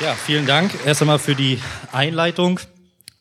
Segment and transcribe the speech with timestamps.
[0.00, 1.58] Ja, vielen Dank erst einmal für die
[1.92, 2.58] Einleitung.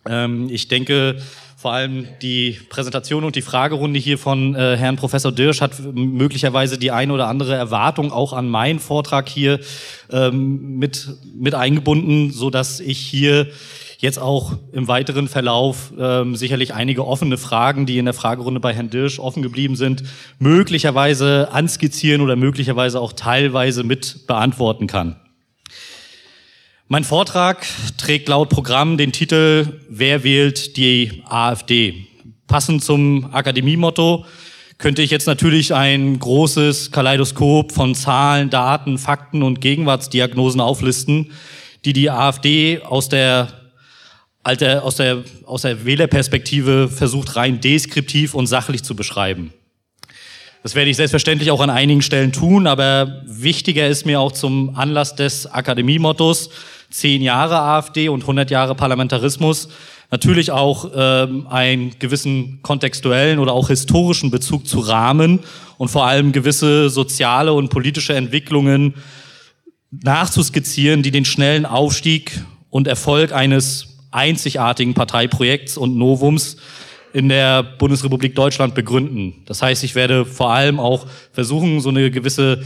[0.07, 1.21] Ähm, ich denke,
[1.57, 6.77] vor allem die Präsentation und die Fragerunde hier von äh, Herrn Professor Dirsch hat möglicherweise
[6.77, 9.59] die eine oder andere Erwartung auch an meinen Vortrag hier
[10.09, 13.47] ähm, mit, mit eingebunden, so dass ich hier
[13.97, 18.73] jetzt auch im weiteren Verlauf ähm, sicherlich einige offene Fragen, die in der Fragerunde bei
[18.73, 20.03] Herrn Dirsch offen geblieben sind,
[20.39, 25.17] möglicherweise anskizzieren oder möglicherweise auch teilweise mit beantworten kann.
[26.91, 27.67] Mein Vortrag
[27.99, 32.07] trägt laut Programm den Titel Wer wählt die AfD?
[32.47, 34.25] Passend zum Akademiemotto
[34.79, 41.31] könnte ich jetzt natürlich ein großes Kaleidoskop von Zahlen, Daten, Fakten und Gegenwartsdiagnosen auflisten,
[41.85, 43.49] die die AfD aus der,
[44.41, 49.53] aus der, aus der Wählerperspektive versucht rein deskriptiv und sachlich zu beschreiben.
[50.61, 54.75] Das werde ich selbstverständlich auch an einigen Stellen tun, aber wichtiger ist mir auch zum
[54.75, 56.49] Anlass des Akademiemottos
[56.89, 59.69] zehn Jahre AfD und 100 Jahre Parlamentarismus
[60.11, 65.39] natürlich auch ähm, einen gewissen kontextuellen oder auch historischen Bezug zu Rahmen
[65.77, 68.95] und vor allem gewisse soziale und politische Entwicklungen
[69.91, 76.57] nachzuskizzieren, die den schnellen Aufstieg und Erfolg eines einzigartigen Parteiprojekts und Novums
[77.13, 79.43] in der Bundesrepublik Deutschland begründen.
[79.45, 82.63] Das heißt, ich werde vor allem auch versuchen, so eine gewisse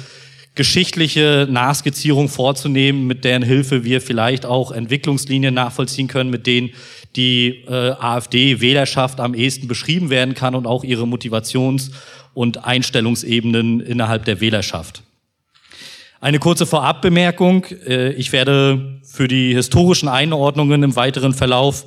[0.56, 6.72] geschichtliche Nachskizzierung vorzunehmen, mit deren Hilfe wir vielleicht auch Entwicklungslinien nachvollziehen können, mit denen
[7.16, 11.92] die äh, AfD-Wählerschaft am ehesten beschrieben werden kann und auch ihre Motivations-
[12.34, 15.04] und Einstellungsebenen innerhalb der Wählerschaft.
[16.20, 17.66] Eine kurze Vorabbemerkung.
[17.86, 21.86] Äh, ich werde für die historischen Einordnungen im weiteren Verlauf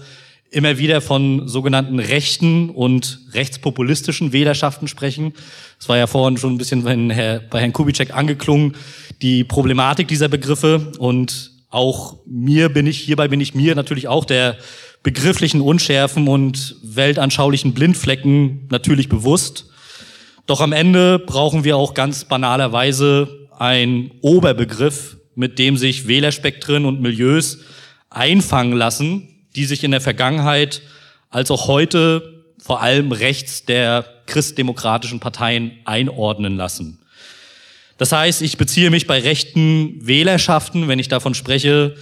[0.50, 5.34] immer wieder von sogenannten rechten und rechtspopulistischen Wählerschaften sprechen.
[5.78, 8.75] Das war ja vorhin schon ein bisschen bei, Herr, bei Herrn Kubitschek angeklungen,
[9.22, 14.25] die Problematik dieser Begriffe und auch mir bin ich, hierbei bin ich mir natürlich auch
[14.25, 14.56] der
[15.03, 19.66] begrifflichen Unschärfen und weltanschaulichen Blindflecken natürlich bewusst.
[20.47, 27.00] Doch am Ende brauchen wir auch ganz banalerweise einen Oberbegriff, mit dem sich Wählerspektren und
[27.00, 27.59] Milieus
[28.10, 30.83] einfangen lassen, die sich in der Vergangenheit
[31.31, 36.99] als auch heute vor allem rechts der christdemokratischen Parteien einordnen lassen.
[37.99, 41.97] Das heißt, ich beziehe mich bei rechten Wählerschaften, wenn ich davon spreche,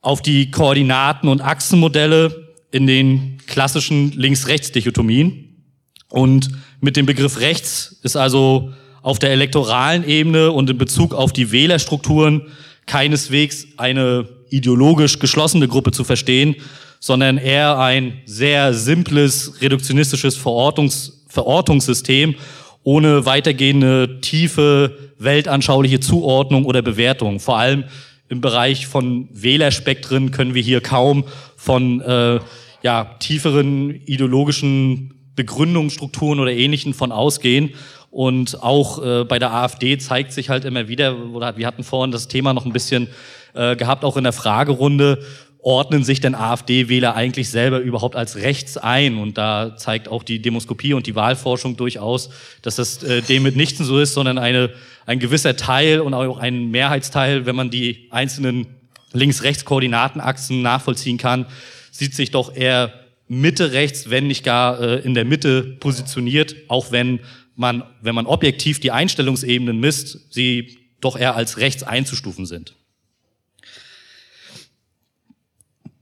[0.00, 5.62] auf die Koordinaten- und Achsenmodelle in den klassischen Links-Rechts-Dichotomien.
[6.08, 6.50] Und
[6.80, 11.52] mit dem Begriff rechts ist also auf der elektoralen Ebene und in Bezug auf die
[11.52, 12.42] Wählerstrukturen
[12.86, 16.56] keineswegs eine ideologisch geschlossene Gruppe zu verstehen,
[17.00, 22.34] sondern eher ein sehr simples, reduktionistisches Verortungs Verortungssystem
[22.82, 27.40] ohne weitergehende tiefe weltanschauliche Zuordnung oder Bewertung.
[27.40, 27.84] Vor allem
[28.28, 31.24] im Bereich von Wählerspektren können wir hier kaum
[31.56, 32.40] von äh,
[32.82, 37.70] ja, tieferen ideologischen Begründungsstrukturen oder Ähnlichen von ausgehen.
[38.10, 42.12] Und auch äh, bei der AfD zeigt sich halt immer wieder, oder wir hatten vorhin
[42.12, 43.08] das Thema noch ein bisschen
[43.56, 45.22] äh, gehabt, auch in der Fragerunde,
[45.66, 49.18] ordnen sich denn AfD-Wähler eigentlich selber überhaupt als rechts ein?
[49.18, 52.30] Und da zeigt auch die Demoskopie und die Wahlforschung durchaus,
[52.62, 54.70] dass das äh, dem mitnichten so ist, sondern eine,
[55.06, 58.68] ein gewisser Teil und auch ein Mehrheitsteil, wenn man die einzelnen
[59.12, 61.46] Links-Rechts-Koordinatenachsen nachvollziehen kann,
[61.90, 62.92] sieht sich doch eher
[63.26, 67.20] Mitte rechts, wenn nicht gar äh, in der Mitte positioniert, auch wenn
[67.56, 72.76] man, wenn man objektiv die Einstellungsebenen misst, sie doch eher als rechts einzustufen sind.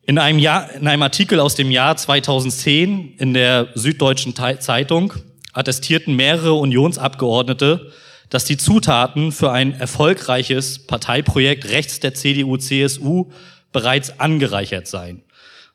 [0.06, 5.14] In einem, Jahr, in einem Artikel aus dem Jahr 2010 in der Süddeutschen Zeitung
[5.54, 7.90] attestierten mehrere Unionsabgeordnete,
[8.28, 13.30] dass die Zutaten für ein erfolgreiches Parteiprojekt rechts der CDU-CSU
[13.72, 15.22] bereits angereichert seien.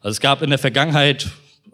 [0.02, 1.30] Also es gab in der Vergangenheit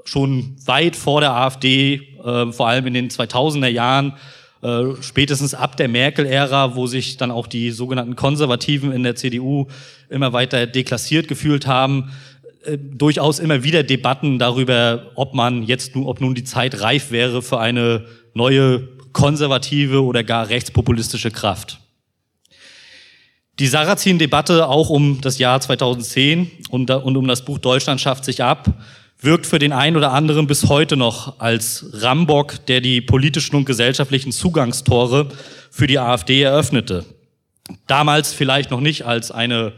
[0.05, 4.13] schon weit vor der AfD, äh, vor allem in den 2000er Jahren,
[4.61, 9.67] äh, spätestens ab der Merkel-Ära, wo sich dann auch die sogenannten Konservativen in der CDU
[10.09, 12.11] immer weiter deklassiert gefühlt haben,
[12.65, 17.41] äh, durchaus immer wieder Debatten darüber, ob man jetzt, ob nun die Zeit reif wäre
[17.41, 21.79] für eine neue konservative oder gar rechtspopulistische Kraft.
[23.59, 28.43] Die Sarrazin-Debatte auch um das Jahr 2010 und, und um das Buch Deutschland schafft sich
[28.43, 28.73] ab,
[29.21, 33.65] wirkt für den einen oder anderen bis heute noch als Rambock, der die politischen und
[33.65, 35.29] gesellschaftlichen Zugangstore
[35.71, 37.05] für die AfD eröffnete.
[37.87, 39.71] Damals vielleicht noch nicht als eine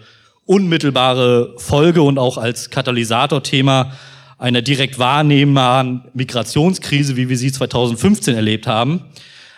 [0.47, 3.91] unmittelbare Folge und auch als Katalysatorthema
[4.39, 9.01] einer direkt wahrnehmbaren Migrationskrise, wie wir sie 2015 erlebt haben,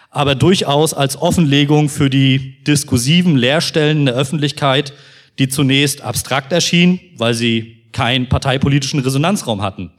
[0.10, 4.94] aber durchaus als Offenlegung für die diskursiven Leerstellen der Öffentlichkeit,
[5.38, 9.92] die zunächst abstrakt erschien, weil sie keinen parteipolitischen Resonanzraum hatten.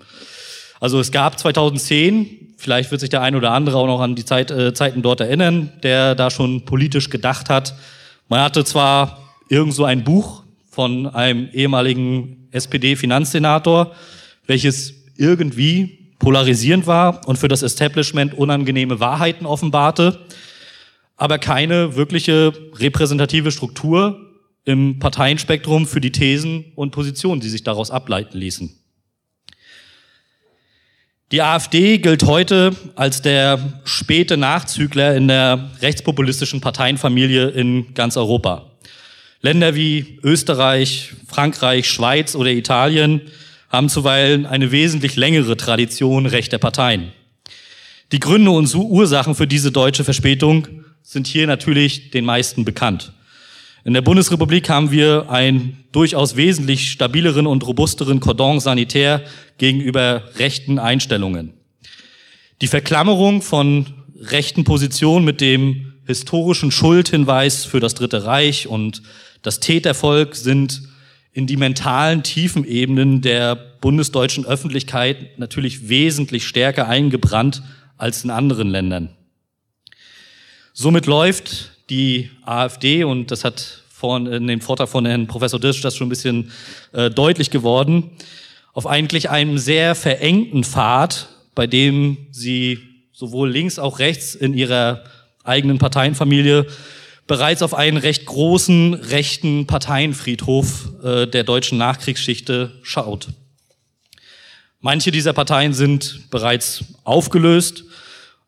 [0.80, 4.24] Also es gab 2010, vielleicht wird sich der ein oder andere auch noch an die
[4.24, 7.74] Zeit, äh, Zeiten dort erinnern, der da schon politisch gedacht hat.
[8.28, 10.42] Man hatte zwar irgend so ein Buch
[10.80, 13.94] von einem ehemaligen SPD-Finanzsenator,
[14.46, 20.20] welches irgendwie polarisierend war und für das Establishment unangenehme Wahrheiten offenbarte,
[21.18, 24.26] aber keine wirkliche repräsentative Struktur
[24.64, 28.74] im Parteienspektrum für die Thesen und Positionen, die sich daraus ableiten ließen.
[31.30, 38.69] Die AfD gilt heute als der späte Nachzügler in der rechtspopulistischen Parteienfamilie in ganz Europa.
[39.42, 43.22] Länder wie Österreich, Frankreich, Schweiz oder Italien
[43.70, 47.12] haben zuweilen eine wesentlich längere Tradition rechter Parteien.
[48.12, 50.68] Die Gründe und Ursachen für diese deutsche Verspätung
[51.02, 53.12] sind hier natürlich den meisten bekannt.
[53.84, 59.24] In der Bundesrepublik haben wir einen durchaus wesentlich stabileren und robusteren Cordon sanitär
[59.56, 61.54] gegenüber rechten Einstellungen.
[62.60, 63.86] Die Verklammerung von
[64.20, 69.00] rechten Positionen mit dem historischen Schuldhinweis für das Dritte Reich und
[69.42, 70.82] das Tätervolk sind
[71.32, 77.62] in die mentalen Tiefenebenen der bundesdeutschen Öffentlichkeit natürlich wesentlich stärker eingebrannt
[77.96, 79.10] als in anderen Ländern.
[80.72, 85.82] Somit läuft die AfD, und das hat vorhin in dem Vortrag von Herrn Professor Dirsch
[85.82, 86.50] das schon ein bisschen
[86.92, 88.10] äh, deutlich geworden,
[88.72, 92.78] auf eigentlich einem sehr verengten Pfad, bei dem sie
[93.12, 95.04] sowohl links auch rechts in ihrer
[95.44, 96.66] eigenen Parteienfamilie
[97.30, 103.28] bereits auf einen recht großen rechten Parteienfriedhof äh, der deutschen Nachkriegsschichte schaut.
[104.80, 107.84] Manche dieser Parteien sind bereits aufgelöst,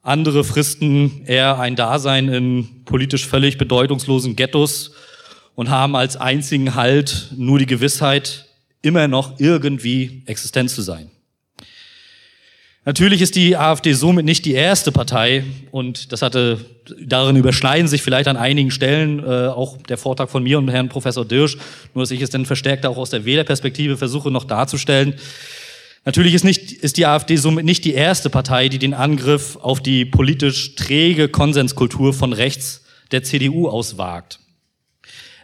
[0.02, 4.90] andere fristen eher ein Dasein in politisch völlig bedeutungslosen Ghettos
[5.55, 8.46] und haben als einzigen Halt nur die Gewissheit,
[8.82, 11.12] immer noch irgendwie existent zu sein.
[12.84, 16.64] Natürlich ist die AfD somit nicht die erste Partei und das hatte,
[17.00, 20.88] darin überschneiden sich vielleicht an einigen Stellen äh, auch der Vortrag von mir und Herrn
[20.88, 21.58] Professor Dirsch,
[21.94, 25.14] nur dass ich es dann verstärkt auch aus der Wählerperspektive versuche noch darzustellen.
[26.05, 29.81] Natürlich ist, nicht, ist die AfD somit nicht die erste Partei, die den Angriff auf
[29.81, 34.40] die politisch träge Konsenskultur von rechts der CDU auswagt.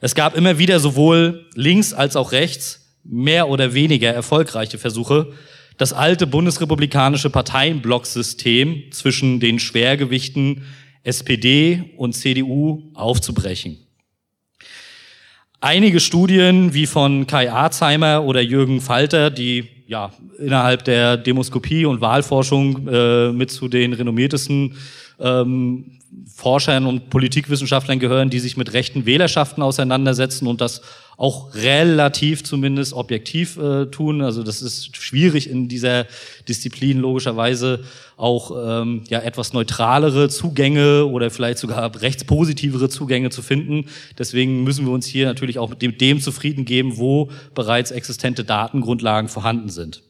[0.00, 5.32] Es gab immer wieder sowohl links als auch rechts mehr oder weniger erfolgreiche Versuche,
[5.79, 10.65] das alte bundesrepublikanische Parteienblocksystem zwischen den Schwergewichten
[11.05, 13.79] SPD und CDU aufzubrechen.
[15.61, 22.01] Einige Studien wie von Kai Arzheimer oder Jürgen Falter, die ja innerhalb der Demoskopie und
[22.01, 24.77] Wahlforschung äh, mit zu den renommiertesten
[25.19, 25.98] ähm,
[26.35, 30.83] Forschern und Politikwissenschaftlern gehören, die sich mit rechten Wählerschaften auseinandersetzen und das
[31.19, 34.23] auch relativ zumindest objektiv äh, tun.
[34.23, 36.07] Also das ist schwierig in dieser
[36.49, 37.81] Disziplin logischerweise
[38.17, 38.53] auch
[38.83, 43.87] ähm, ja etwas neutralere Zugänge oder vielleicht sogar rechtspositivere Zugänge zu finden.
[44.17, 48.45] Deswegen müssen wir uns hier natürlich auch mit dem, dem zufrieden geben, wo bereits existente
[48.45, 50.03] Datengrundlagen vorhanden sind.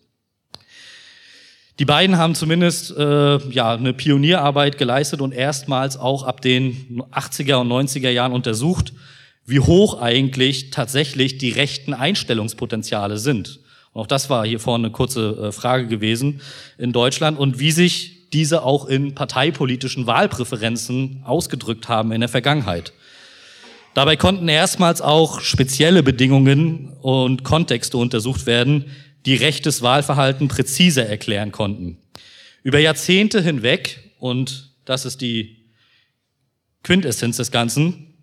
[1.78, 7.56] Die beiden haben zumindest äh, ja, eine Pionierarbeit geleistet und erstmals auch ab den 80er
[7.56, 8.92] und 90er Jahren untersucht,
[9.46, 13.60] wie hoch eigentlich tatsächlich die rechten Einstellungspotenziale sind.
[13.92, 16.40] Und auch das war hier vorne eine kurze äh, Frage gewesen
[16.78, 22.92] in Deutschland und wie sich diese auch in parteipolitischen Wahlpräferenzen ausgedrückt haben in der Vergangenheit.
[23.94, 28.84] Dabei konnten erstmals auch spezielle Bedingungen und Kontexte untersucht werden,
[29.28, 31.98] die rechtes Wahlverhalten präziser erklären konnten.
[32.62, 35.66] Über Jahrzehnte hinweg, und das ist die
[36.82, 38.14] Quintessenz des Ganzen,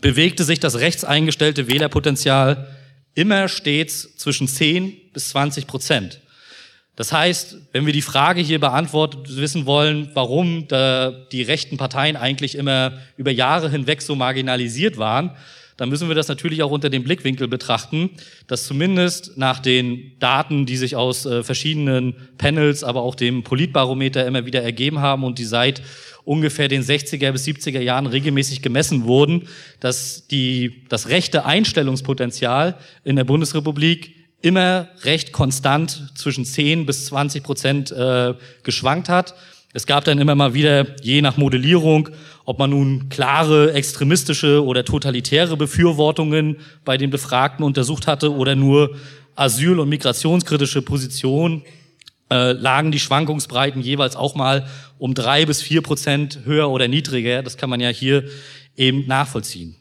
[0.00, 2.76] bewegte sich das rechtseingestellte Wählerpotenzial
[3.14, 6.20] immer stets zwischen 10 bis 20 Prozent.
[6.94, 12.54] Das heißt, wenn wir die Frage hier beantwortet wissen wollen, warum die rechten Parteien eigentlich
[12.54, 15.32] immer über Jahre hinweg so marginalisiert waren,
[15.76, 18.10] dann müssen wir das natürlich auch unter dem Blickwinkel betrachten,
[18.46, 24.26] dass zumindest nach den Daten, die sich aus äh, verschiedenen Panels, aber auch dem Politbarometer
[24.26, 25.82] immer wieder ergeben haben und die seit
[26.24, 29.48] ungefähr den 60er bis 70er Jahren regelmäßig gemessen wurden,
[29.80, 37.42] dass die, das rechte Einstellungspotenzial in der Bundesrepublik immer recht konstant zwischen 10 bis 20
[37.42, 39.34] Prozent äh, geschwankt hat.
[39.74, 42.10] Es gab dann immer mal wieder, je nach Modellierung,
[42.44, 48.96] ob man nun klare extremistische oder totalitäre Befürwortungen bei den Befragten untersucht hatte oder nur
[49.34, 51.62] asyl- und migrationskritische Positionen,
[52.30, 54.66] äh, lagen die Schwankungsbreiten jeweils auch mal
[54.98, 57.42] um drei bis vier Prozent höher oder niedriger.
[57.42, 58.24] Das kann man ja hier
[58.76, 59.76] eben nachvollziehen.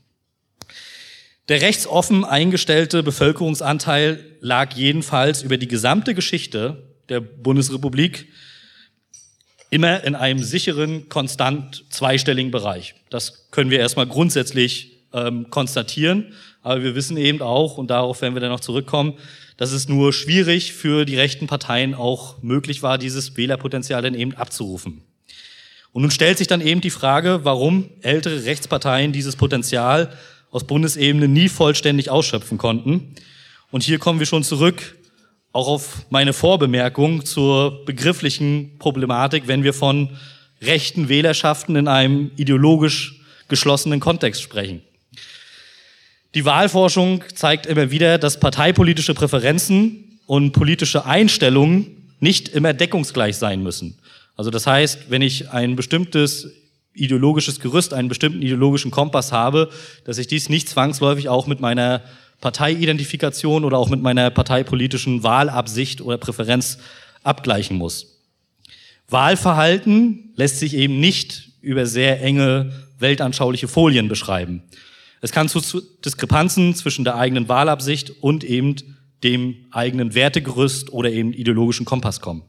[1.49, 8.27] Der rechtsoffen eingestellte Bevölkerungsanteil lag jedenfalls über die gesamte Geschichte der Bundesrepublik
[9.71, 12.93] immer in einem sicheren, konstant zweistelligen Bereich.
[13.09, 16.33] Das können wir erstmal grundsätzlich ähm, konstatieren.
[16.61, 19.13] Aber wir wissen eben auch, und darauf werden wir dann noch zurückkommen,
[19.57, 24.35] dass es nur schwierig für die rechten Parteien auch möglich war, dieses Wählerpotenzial dann eben
[24.35, 25.01] abzurufen.
[25.93, 30.15] Und nun stellt sich dann eben die Frage, warum ältere Rechtsparteien dieses Potenzial
[30.51, 33.15] aus Bundesebene nie vollständig ausschöpfen konnten.
[33.71, 34.97] Und hier kommen wir schon zurück
[35.53, 40.09] auch auf meine Vorbemerkung zur begrifflichen Problematik, wenn wir von
[40.61, 44.81] rechten Wählerschaften in einem ideologisch geschlossenen Kontext sprechen.
[46.33, 53.61] Die Wahlforschung zeigt immer wieder, dass parteipolitische Präferenzen und politische Einstellungen nicht immer deckungsgleich sein
[53.63, 53.97] müssen.
[54.37, 56.47] Also das heißt, wenn ich ein bestimmtes
[56.93, 59.69] ideologisches Gerüst, einen bestimmten ideologischen Kompass habe,
[60.05, 62.01] dass ich dies nicht zwangsläufig auch mit meiner
[62.41, 66.79] Parteiidentifikation oder auch mit meiner parteipolitischen Wahlabsicht oder Präferenz
[67.23, 68.19] abgleichen muss.
[69.07, 74.63] Wahlverhalten lässt sich eben nicht über sehr enge weltanschauliche Folien beschreiben.
[75.21, 78.75] Es kann zu Diskrepanzen zwischen der eigenen Wahlabsicht und eben
[79.23, 82.41] dem eigenen Wertegerüst oder eben ideologischen Kompass kommen.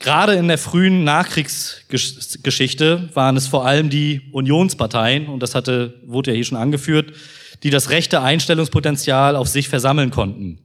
[0.00, 6.30] Gerade in der frühen Nachkriegsgeschichte waren es vor allem die Unionsparteien, und das hatte, wurde
[6.30, 7.12] ja hier schon angeführt,
[7.62, 10.58] die das rechte Einstellungspotenzial auf sich versammeln konnten.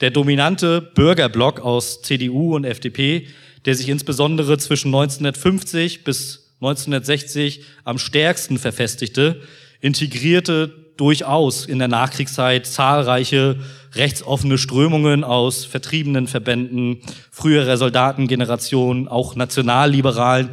[0.00, 3.28] Der dominante Bürgerblock aus CDU und FDP,
[3.64, 9.42] der sich insbesondere zwischen 1950 bis 1960 am stärksten verfestigte,
[9.80, 13.58] integrierte durchaus in der Nachkriegszeit zahlreiche
[13.94, 20.50] rechtsoffene Strömungen aus vertriebenen Verbänden, früherer Soldatengenerationen, auch Nationalliberalen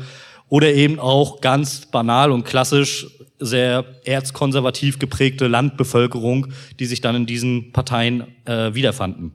[0.49, 3.07] oder eben auch ganz banal und klassisch
[3.39, 6.47] sehr erzkonservativ geprägte Landbevölkerung,
[6.79, 9.31] die sich dann in diesen Parteien äh, wiederfanden.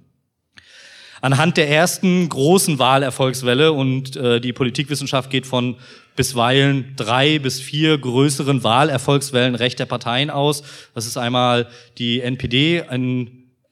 [1.22, 5.76] Anhand der ersten großen Wahlerfolgswelle und äh, die Politikwissenschaft geht von
[6.16, 10.62] bisweilen drei bis vier größeren Wahlerfolgswellen rechter Parteien aus.
[10.94, 12.84] Das ist einmal die NPD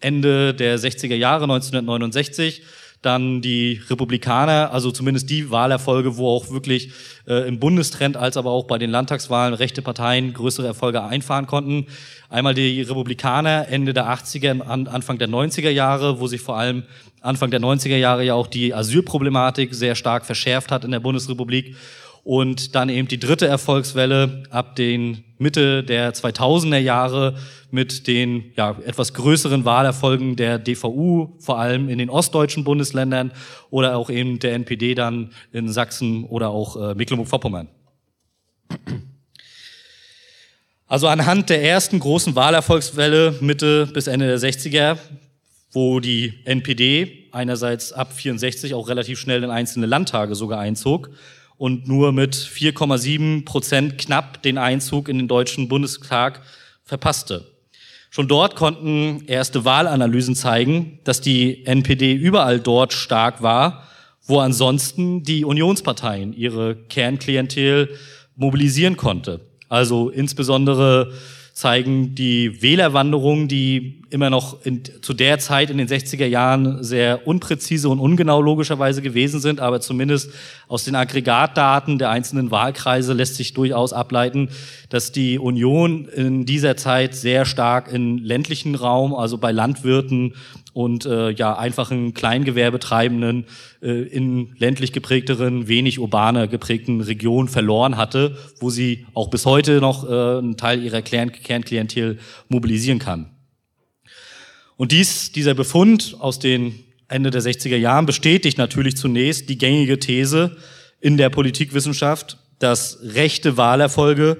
[0.01, 2.63] Ende der 60er Jahre 1969
[3.02, 6.92] dann die Republikaner, also zumindest die Wahlerfolge, wo auch wirklich
[7.26, 11.87] äh, im Bundestrend als aber auch bei den Landtagswahlen rechte Parteien größere Erfolge einfahren konnten.
[12.30, 16.85] Einmal die Republikaner Ende der 80er, Anfang der 90er Jahre, wo sich vor allem
[17.21, 21.76] Anfang der 90er Jahre ja auch die Asylproblematik sehr stark verschärft hat in der Bundesrepublik
[22.25, 27.37] und dann eben die dritte Erfolgswelle ab den Mitte der 2000er Jahre
[27.71, 33.33] mit den ja, etwas größeren Wahlerfolgen der DVU, vor allem in den ostdeutschen Bundesländern
[33.71, 37.69] oder auch eben der NPD dann in Sachsen oder auch äh, Mecklenburg-Vorpommern.
[40.87, 44.99] Also anhand der ersten großen Wahlerfolgswelle Mitte bis Ende der 60er,
[45.73, 51.11] wo die NPD einerseits ab 64 auch relativ schnell in einzelne Landtage sogar einzog
[51.62, 56.42] und nur mit 4,7 Prozent knapp den Einzug in den Deutschen Bundestag
[56.83, 57.52] verpasste.
[58.11, 63.87] Schon dort konnten erste Wahlanalysen zeigen, dass die NPD überall dort stark war,
[64.26, 67.90] wo ansonsten die Unionsparteien ihre Kernklientel
[68.35, 69.40] mobilisieren konnte.
[69.69, 71.12] Also insbesondere
[71.52, 77.26] zeigen die Wählerwanderungen, die immer noch in, zu der Zeit in den 60er Jahren sehr
[77.26, 80.30] unpräzise und ungenau logischerweise gewesen sind, aber zumindest
[80.68, 84.49] aus den Aggregatdaten der einzelnen Wahlkreise lässt sich durchaus ableiten,
[84.88, 90.35] dass die Union in dieser Zeit sehr stark in ländlichen Raum, also bei Landwirten
[90.73, 93.47] und äh, ja einfachen Kleingewerbetreibenden
[93.83, 99.81] äh, in ländlich geprägteren, wenig urbaner geprägten Regionen verloren hatte, wo sie auch bis heute
[99.81, 103.31] noch äh, einen Teil ihrer Kernklientel mobilisieren kann.
[104.76, 106.75] Und dies, dieser Befund aus den
[107.09, 110.57] Ende der 60er Jahren bestätigt natürlich zunächst die gängige These
[111.00, 114.38] in der Politikwissenschaft, dass rechte Wahlerfolge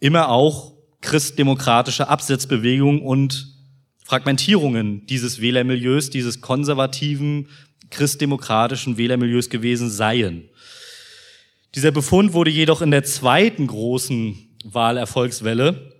[0.00, 3.55] immer auch christdemokratische Absetzbewegungen und
[4.06, 7.48] Fragmentierungen dieses Wählermilieus, dieses konservativen,
[7.90, 10.48] christdemokratischen Wählermilieus gewesen seien.
[11.74, 15.92] Dieser Befund wurde jedoch in der zweiten großen Wahlerfolgswelle,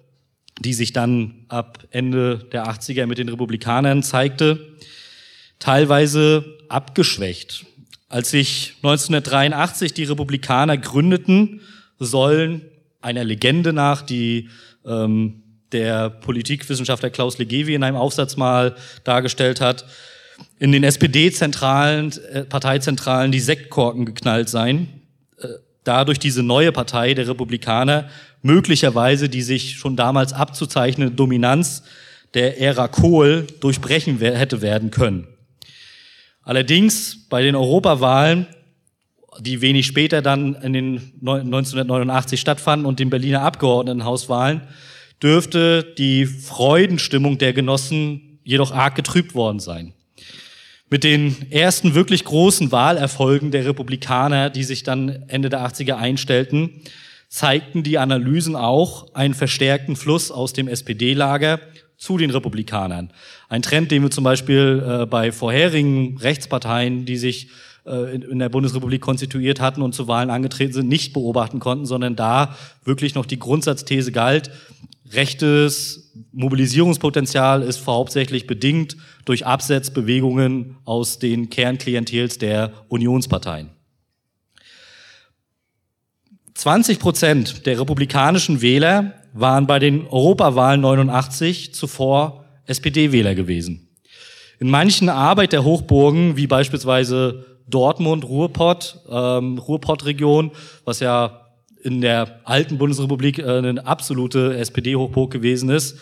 [0.61, 4.77] die sich dann ab Ende der 80er mit den Republikanern zeigte,
[5.59, 7.67] teilweise abgeschwächt.
[8.09, 11.61] Als sich 1983 die Republikaner gründeten,
[11.99, 12.63] sollen
[13.01, 14.49] einer Legende nach die
[14.85, 15.43] ähm,
[15.77, 19.85] der Politikwissenschaftler Klaus Legevi in einem Aufsatz mal dargestellt hat,
[20.59, 25.03] in den SPD-Zentralen, äh, Parteizentralen die Sektkorken geknallt seien,
[25.39, 25.49] äh,
[25.85, 28.09] dadurch diese neue Partei der Republikaner
[28.43, 31.83] möglicherweise die sich schon damals abzuzeichnende Dominanz
[32.35, 35.27] der Ära Kohl durchbrechen hätte werden können.
[36.43, 38.47] Allerdings bei den Europawahlen,
[39.41, 44.63] die wenig später dann in den 1989 stattfanden und den Berliner Abgeordnetenhauswahlen,
[45.23, 49.93] dürfte die Freudenstimmung der Genossen jedoch arg getrübt worden sein.
[50.89, 56.83] Mit den ersten wirklich großen Wahlerfolgen der Republikaner, die sich dann Ende der 80er einstellten,
[57.29, 61.59] zeigten die Analysen auch einen verstärkten Fluss aus dem SPD-Lager
[61.97, 63.11] zu den Republikanern.
[63.49, 67.49] Ein Trend, den wir zum Beispiel äh, bei vorherigen Rechtsparteien, die sich
[68.15, 72.17] in, in der Bundesrepublik konstituiert hatten und zu Wahlen angetreten sind, nicht beobachten konnten, sondern
[72.17, 74.51] da wirklich noch die Grundsatzthese galt,
[75.13, 83.71] rechtes Mobilisierungspotenzial ist hauptsächlich bedingt durch Absetzbewegungen aus den Kernklientels der Unionsparteien.
[86.55, 93.89] 20 Prozent der republikanischen Wähler waren bei den Europawahlen 89 zuvor SPD-Wähler gewesen.
[94.59, 100.53] In manchen Arbeit der Hochburgen, wie beispielsweise Dortmund, Ruhrpott, ähm, Ruhrpott-Region,
[100.85, 101.47] was ja
[101.83, 105.99] in der alten Bundesrepublik äh, eine absolute SPD-Hochburg gewesen ist,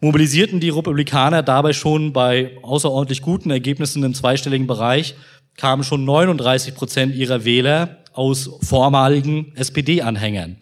[0.00, 5.14] mobilisierten die Republikaner dabei schon bei außerordentlich guten Ergebnissen im zweistelligen Bereich,
[5.56, 10.56] kamen schon 39 Prozent ihrer Wähler aus vormaligen SPD-Anhängern.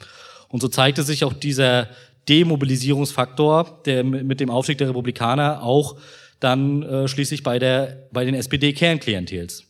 [0.49, 1.89] Und so zeigte sich auch dieser
[2.29, 5.97] Demobilisierungsfaktor, der mit dem Aufstieg der Republikaner auch
[6.41, 9.68] dann äh, schließlich bei, der, bei den SPD-Kernklientels.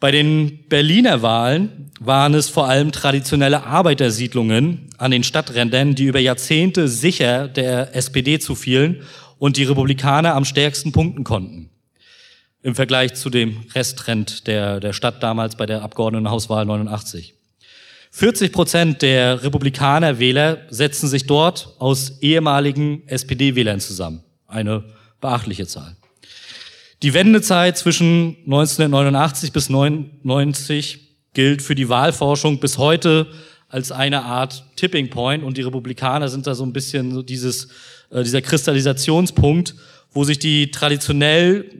[0.00, 6.20] Bei den Berliner Wahlen waren es vor allem traditionelle Arbeitersiedlungen an den Stadträndern, die über
[6.20, 9.02] Jahrzehnte sicher der SPD zufielen
[9.38, 11.70] und die Republikaner am stärksten punkten konnten.
[12.62, 17.34] Im Vergleich zu dem Resttrend der, der Stadt damals bei der Abgeordnetenhauswahl 89.
[18.12, 24.22] 40 Prozent der Republikaner-Wähler setzen sich dort aus ehemaligen SPD-Wählern zusammen.
[24.46, 24.84] Eine
[25.20, 25.97] beachtliche Zahl.
[27.02, 30.98] Die Wendezeit zwischen 1989 bis 1990
[31.32, 33.28] gilt für die Wahlforschung bis heute
[33.68, 37.68] als eine Art Tipping Point und die Republikaner sind da so ein bisschen so dieses,
[38.10, 39.76] äh, dieser Kristallisationspunkt,
[40.10, 41.70] wo sich die traditionell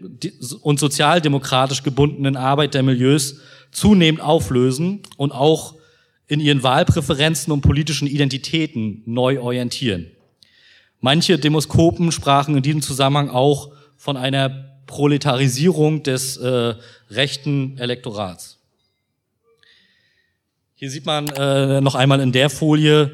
[0.61, 3.40] und sozialdemokratisch gebundenen Arbeitermilieus
[3.72, 5.74] zunehmend auflösen und auch
[6.28, 10.07] in ihren Wahlpräferenzen und politischen Identitäten neu orientieren.
[11.00, 16.74] Manche Demoskopen sprachen in diesem Zusammenhang auch von einer Proletarisierung des äh,
[17.11, 18.59] rechten Elektorats.
[20.74, 23.12] Hier sieht man äh, noch einmal in der Folie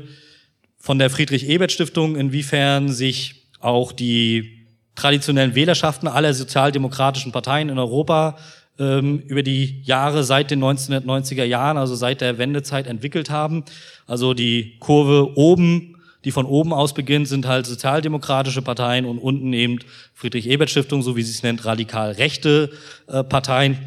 [0.79, 8.39] von der Friedrich-Ebert-Stiftung, inwiefern sich auch die traditionellen Wählerschaften aller sozialdemokratischen Parteien in Europa
[8.79, 13.65] ähm, über die Jahre seit den 1990er Jahren, also seit der Wendezeit entwickelt haben.
[14.07, 15.94] Also die Kurve oben
[16.25, 19.79] die von oben aus beginnt, sind halt sozialdemokratische Parteien und unten eben
[20.15, 22.71] Friedrich-Ebert-Stiftung, so wie sie es nennt, radikal rechte
[23.07, 23.79] äh, Parteien.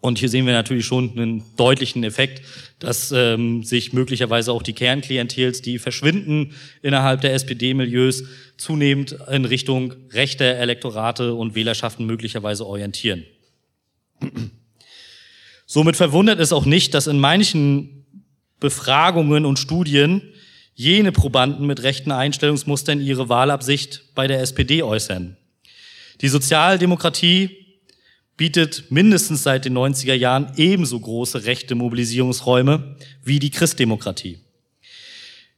[0.00, 2.42] Und hier sehen wir natürlich schon einen deutlichen Effekt,
[2.78, 8.24] dass ähm, sich möglicherweise auch die Kernklientels, die verschwinden innerhalb der SPD-Milieus,
[8.56, 13.24] zunehmend in Richtung rechter Elektorate und Wählerschaften möglicherweise orientieren.
[15.66, 18.06] Somit verwundert es auch nicht, dass in manchen
[18.60, 20.22] Befragungen und Studien
[20.76, 25.36] jene Probanden mit rechten Einstellungsmustern ihre Wahlabsicht bei der SPD äußern.
[26.20, 27.50] Die Sozialdemokratie
[28.36, 34.38] bietet mindestens seit den 90er Jahren ebenso große rechte Mobilisierungsräume wie die Christdemokratie.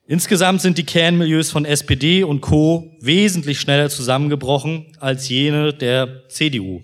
[0.06, 2.96] Insgesamt sind die Kernmilieus von SPD und Co.
[3.00, 6.82] wesentlich schneller zusammengebrochen als jene der CDU.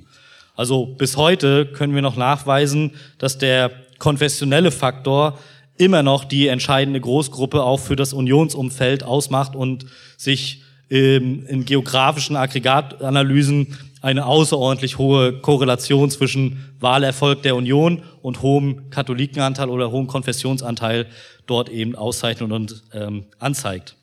[0.57, 5.38] Also bis heute können wir noch nachweisen, dass der konfessionelle Faktor
[5.76, 12.37] immer noch die entscheidende Großgruppe auch für das Unionsumfeld ausmacht und sich ähm, in geografischen
[12.37, 21.06] Aggregatanalysen eine außerordentlich hohe Korrelation zwischen Wahlerfolg der Union und hohem Katholikenanteil oder hohem Konfessionsanteil
[21.46, 23.96] dort eben auszeichnet und ähm, anzeigt.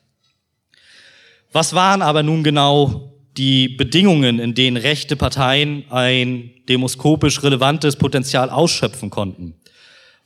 [1.52, 8.50] Was waren aber nun genau die Bedingungen, in denen rechte Parteien ein demoskopisch relevantes Potenzial
[8.50, 9.54] ausschöpfen konnten?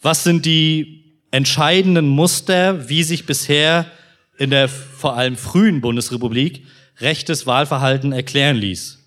[0.00, 3.86] Was sind die entscheidenden Muster, wie sich bisher
[4.38, 6.64] in der vor allem frühen Bundesrepublik
[6.98, 9.04] rechtes Wahlverhalten erklären ließ.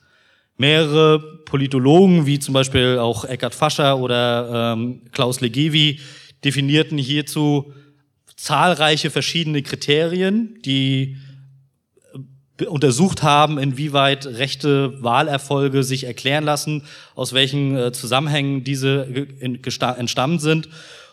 [0.58, 5.99] Mehrere Politologen, wie zum Beispiel auch Eckhard Fascher oder ähm, Klaus Legevi,
[6.43, 7.73] definierten hierzu
[8.36, 11.17] zahlreiche verschiedene Kriterien, die
[12.60, 16.84] äh, untersucht haben, inwieweit rechte Wahlerfolge sich erklären lassen,
[17.15, 19.08] aus welchen äh, Zusammenhängen diese
[19.39, 20.69] entstammt sind.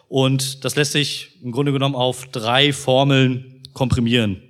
[0.09, 4.43] Und das lässt sich im Grunde genommen auf drei Formeln komprimieren.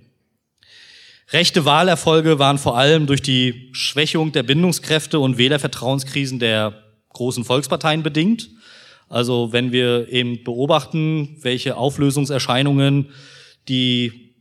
[1.30, 8.02] Rechte Wahlerfolge waren vor allem durch die Schwächung der Bindungskräfte und Wählervertrauenskrisen der großen Volksparteien
[8.02, 8.50] bedingt.
[9.08, 13.10] Also wenn wir eben beobachten, welche Auflösungserscheinungen
[13.68, 14.34] die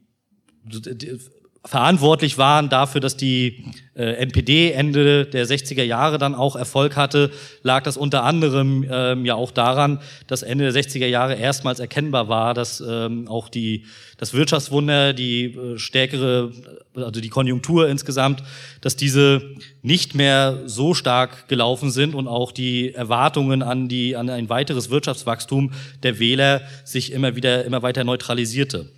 [1.66, 7.32] verantwortlich waren dafür, dass die äh, NPD Ende der 60er Jahre dann auch Erfolg hatte,
[7.64, 12.30] lag das unter anderem ähm, ja auch daran, dass Ende der 60er Jahre erstmals erkennbar
[12.30, 13.86] war, dass ähm, auch die
[14.18, 16.52] das Wirtschaftswunder, die äh, stärkere,
[16.94, 18.44] also die Konjunktur insgesamt,
[18.82, 19.42] dass diese
[19.82, 24.90] nicht mehr so stark gelaufen sind und auch die Erwartungen an die an ein weiteres
[24.90, 25.72] Wirtschaftswachstum
[26.04, 28.90] der Wähler sich immer wieder immer weiter neutralisierte.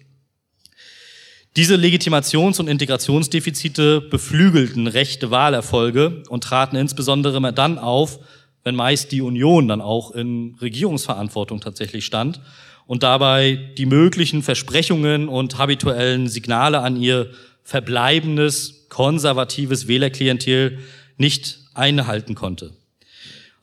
[1.57, 8.19] Diese Legitimations- und Integrationsdefizite beflügelten rechte Wahlerfolge und traten insbesondere immer dann auf,
[8.63, 12.41] wenn meist die Union dann auch in Regierungsverantwortung tatsächlich stand
[12.85, 17.31] und dabei die möglichen Versprechungen und habituellen Signale an ihr
[17.63, 20.77] verbleibendes, konservatives Wählerklientel
[21.17, 22.73] nicht einhalten konnte.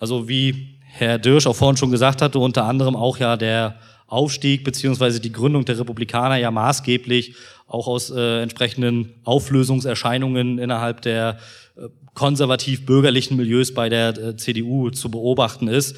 [0.01, 4.65] Also wie Herr Dirsch auch vorhin schon gesagt hatte, unter anderem auch ja der Aufstieg
[4.65, 11.39] beziehungsweise die Gründung der Republikaner ja maßgeblich auch aus äh, entsprechenden Auflösungserscheinungen innerhalb der
[11.77, 15.97] äh, konservativ-bürgerlichen Milieus bei der äh, CDU zu beobachten ist.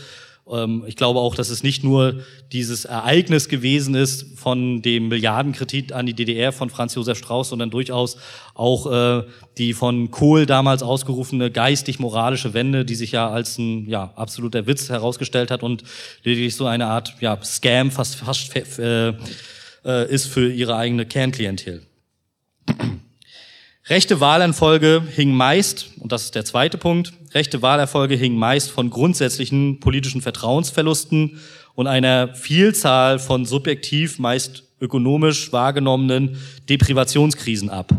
[0.48, 2.20] Ähm, ich glaube auch, dass es nicht nur
[2.52, 7.70] dieses Ereignis gewesen ist von dem Milliardenkredit an die DDR von Franz Josef Strauß, sondern
[7.70, 8.16] durchaus
[8.55, 9.24] auch äh,
[9.59, 14.88] die von Kohl damals ausgerufene geistig-moralische Wende, die sich ja als ein ja, absoluter Witz
[14.88, 15.83] herausgestellt hat und
[16.22, 19.14] lediglich so eine Art ja, Scam fast, fast äh,
[19.87, 21.87] äh, ist für ihre eigene Kernklientel.
[23.88, 28.90] Rechte Wahlerfolge hing meist, und das ist der zweite Punkt, rechte Wahlerfolge hing meist von
[28.90, 31.38] grundsätzlichen politischen Vertrauensverlusten
[31.77, 36.37] und einer Vielzahl von subjektiv, meist ökonomisch wahrgenommenen
[36.68, 37.92] Deprivationskrisen ab.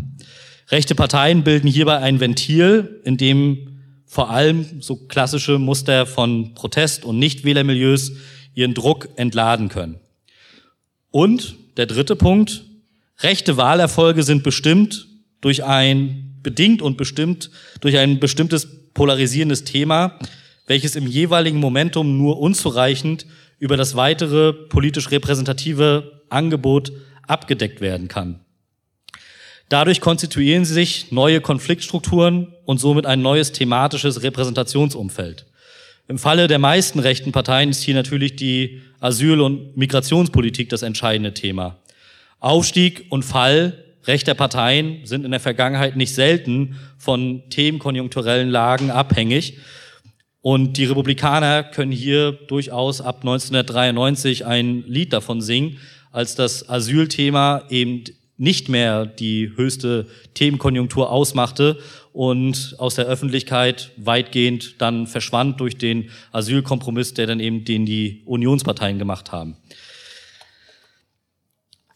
[0.70, 7.06] Rechte Parteien bilden hierbei ein Ventil, in dem vor allem so klassische Muster von Protest-
[7.06, 8.12] und Nichtwählermilieus
[8.54, 10.00] ihren Druck entladen können.
[11.12, 12.64] Und der dritte Punkt.
[13.20, 15.08] Rechte Wahlerfolge sind bestimmt
[15.42, 17.50] durch ein, bedingt und bestimmt
[17.82, 20.20] durch ein bestimmtes polarisierendes Thema,
[20.66, 23.26] welches im jeweiligen Momentum nur unzureichend
[23.60, 26.92] über das weitere politisch repräsentative Angebot
[27.28, 28.42] abgedeckt werden kann.
[29.70, 35.46] Dadurch konstituieren sich neue Konfliktstrukturen und somit ein neues thematisches Repräsentationsumfeld.
[36.10, 41.34] Im Falle der meisten rechten Parteien ist hier natürlich die Asyl- und Migrationspolitik das entscheidende
[41.34, 41.80] Thema.
[42.40, 49.58] Aufstieg und Fall rechter Parteien sind in der Vergangenheit nicht selten von themenkonjunkturellen Lagen abhängig.
[50.42, 55.78] Und die Republikaner können hier durchaus ab 1993 ein Lied davon singen,
[56.14, 58.06] als das Asylthema eben
[58.38, 61.80] nicht mehr die höchste Themenkonjunktur ausmachte
[62.14, 68.22] und aus der Öffentlichkeit weitgehend dann verschwand durch den Asylkompromiss, der dann eben den die
[68.26, 69.58] Unionsparteien gemacht haben.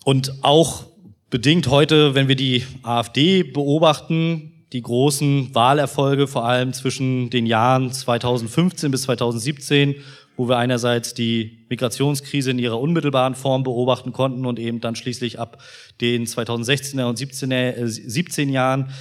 [0.03, 0.85] Und auch
[1.29, 7.91] bedingt heute, wenn wir die AfD beobachten, die großen Wahlerfolge, vor allem zwischen den Jahren
[7.91, 9.95] 2015 bis 2017,
[10.37, 15.39] wo wir einerseits die Migrationskrise in ihrer unmittelbaren Form beobachten konnten und eben dann schließlich
[15.39, 15.61] ab
[15.99, 18.91] den 2016er und 17er, äh, 17 Jahren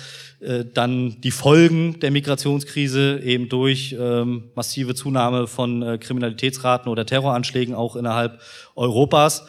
[0.41, 7.05] äh, dann die Folgen der Migrationskrise eben durch ähm, massive Zunahme von äh, Kriminalitätsraten oder
[7.05, 8.41] Terroranschlägen auch innerhalb
[8.75, 9.47] Europas.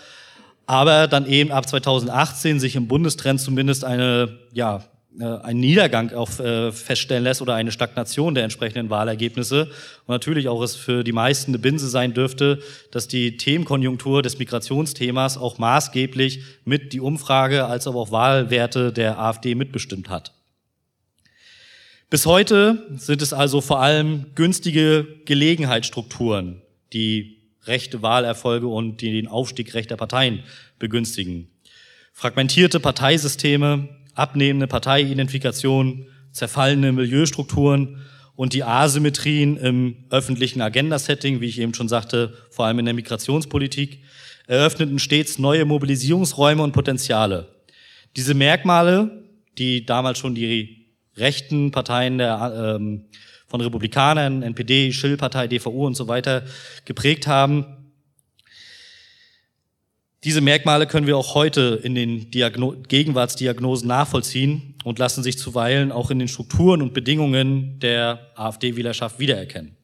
[0.66, 4.84] Aber dann eben ab 2018 sich im Bundestrend zumindest eine ja,
[5.20, 9.66] einen Niedergang auch äh, feststellen lässt oder eine Stagnation der entsprechenden Wahlergebnisse.
[9.66, 12.60] Und natürlich auch es für die meisten eine Binse sein dürfte,
[12.92, 19.20] dass die Themenkonjunktur des Migrationsthemas auch maßgeblich mit die Umfrage als aber auch Wahlwerte der
[19.20, 20.34] AfD mitbestimmt hat.
[22.10, 26.62] Bis heute sind es also vor allem günstige Gelegenheitsstrukturen,
[26.94, 30.44] die rechte Wahlerfolge und den Aufstieg rechter Parteien
[30.80, 31.50] begünstigen.
[32.12, 38.02] Fragmentierte Parteisysteme, abnehmende Parteiidentifikation, zerfallene Milieustrukturen
[38.36, 42.94] und die Asymmetrien im öffentlichen Agenda-Setting, wie ich eben schon sagte, vor allem in der
[42.94, 44.00] Migrationspolitik,
[44.48, 47.50] eröffneten stets neue Mobilisierungsräume und Potenziale.
[48.16, 49.24] Diese Merkmale,
[49.58, 53.06] die damals schon die rechten Parteien der, ähm,
[53.48, 56.44] von Republikanern, NPD, Schill-Partei, DVU und so weiter
[56.86, 57.81] geprägt haben,
[60.24, 65.92] diese Merkmale können wir auch heute in den Diagno Gegenwartsdiagnosen nachvollziehen und lassen sich zuweilen
[65.92, 69.76] auch in den Strukturen und Bedingungen der AfD-Wählerschaft wiedererkennen.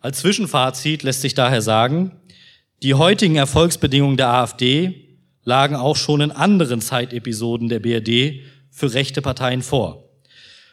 [0.00, 2.12] Als Zwischenfazit lässt sich daher sagen,
[2.82, 9.20] die heutigen Erfolgsbedingungen der AfD lagen auch schon in anderen Zeitepisoden der BRD für rechte
[9.20, 10.08] Parteien vor.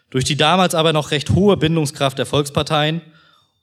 [0.09, 3.01] Durch die damals aber noch recht hohe Bindungskraft der Volksparteien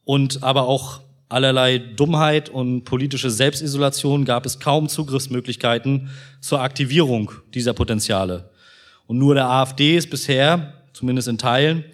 [0.05, 6.11] und aber auch allerlei Dummheit und politische Selbstisolation gab es kaum Zugriffsmöglichkeiten
[6.41, 8.51] zur Aktivierung dieser Potenziale.
[9.07, 11.85] Und nur der AfD ist bisher, zumindest in Teilen,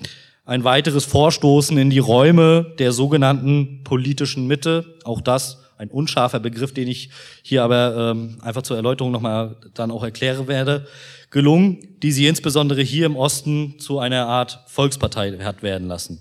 [0.44, 6.72] ein weiteres Vorstoßen in die Räume der sogenannten politischen Mitte, auch das ein unscharfer Begriff,
[6.72, 7.10] den ich
[7.42, 10.86] hier aber ähm, einfach zur Erläuterung nochmal dann auch erklären werde,
[11.30, 16.20] gelungen, die sie insbesondere hier im Osten zu einer Art Volkspartei hat werden lassen.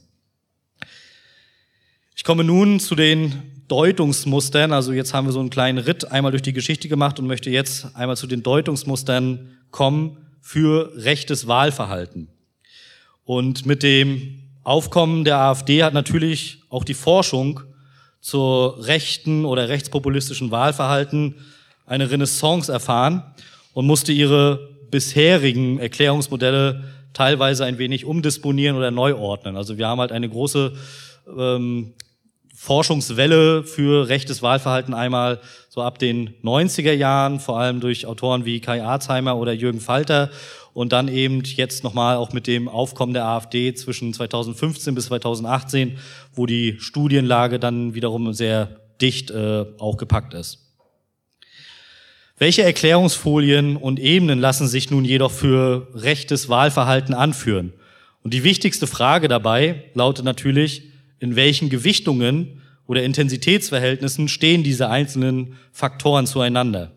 [2.16, 4.74] Ich komme nun zu den Deutungsmustern.
[4.74, 7.50] Also jetzt haben wir so einen kleinen Ritt einmal durch die Geschichte gemacht und möchte
[7.50, 12.28] jetzt einmal zu den Deutungsmustern kommen für rechtes Wahlverhalten.
[13.24, 17.62] Und mit dem Aufkommen der AfD hat natürlich auch die Forschung
[18.20, 21.36] zur rechten oder rechtspopulistischen Wahlverhalten
[21.86, 23.24] eine Renaissance erfahren
[23.74, 29.56] und musste ihre bisherigen Erklärungsmodelle teilweise ein wenig umdisponieren oder neu ordnen.
[29.56, 30.74] Also wir haben halt eine große
[31.38, 31.94] ähm,
[32.56, 35.40] Forschungswelle für rechtes Wahlverhalten einmal
[35.70, 40.30] so ab den 90er Jahren, vor allem durch Autoren wie Kai Arzheimer oder Jürgen Falter
[40.74, 45.98] und dann eben jetzt nochmal auch mit dem Aufkommen der AfD zwischen 2015 bis 2018,
[46.36, 50.60] wo die Studienlage dann wiederum sehr dicht äh, auch gepackt ist.
[52.38, 57.74] Welche Erklärungsfolien und Ebenen lassen sich nun jedoch für rechtes Wahlverhalten anführen?
[58.24, 60.91] Und die wichtigste Frage dabei lautet natürlich,
[61.22, 66.92] in welchen Gewichtungen oder Intensitätsverhältnissen stehen diese einzelnen Faktoren zueinander?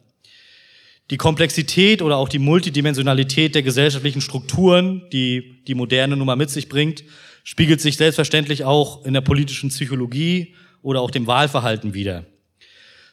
[1.10, 6.70] Die Komplexität oder auch die Multidimensionalität der gesellschaftlichen Strukturen, die die moderne Nummer mit sich
[6.70, 7.04] bringt,
[7.44, 12.24] spiegelt sich selbstverständlich auch in der politischen Psychologie oder auch dem Wahlverhalten wider.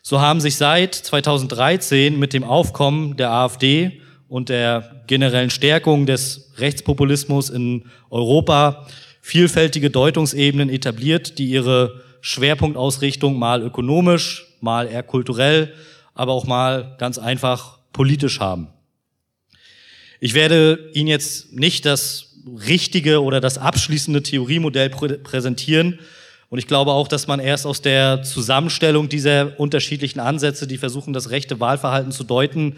[0.01, 6.53] So haben sich seit 2013 mit dem Aufkommen der AfD und der generellen Stärkung des
[6.57, 8.87] Rechtspopulismus in Europa
[9.21, 15.73] vielfältige Deutungsebenen etabliert, die ihre Schwerpunktausrichtung mal ökonomisch, mal eher kulturell,
[16.13, 18.67] aber auch mal ganz einfach politisch haben.
[20.19, 22.35] Ich werde Ihnen jetzt nicht das
[22.67, 25.99] richtige oder das abschließende Theoriemodell prä präsentieren.
[26.49, 31.13] Und ich glaube auch, dass man erst aus der Zusammenstellung dieser unterschiedlichen Ansätze, die versuchen,
[31.13, 32.77] das rechte Wahlverhalten zu deuten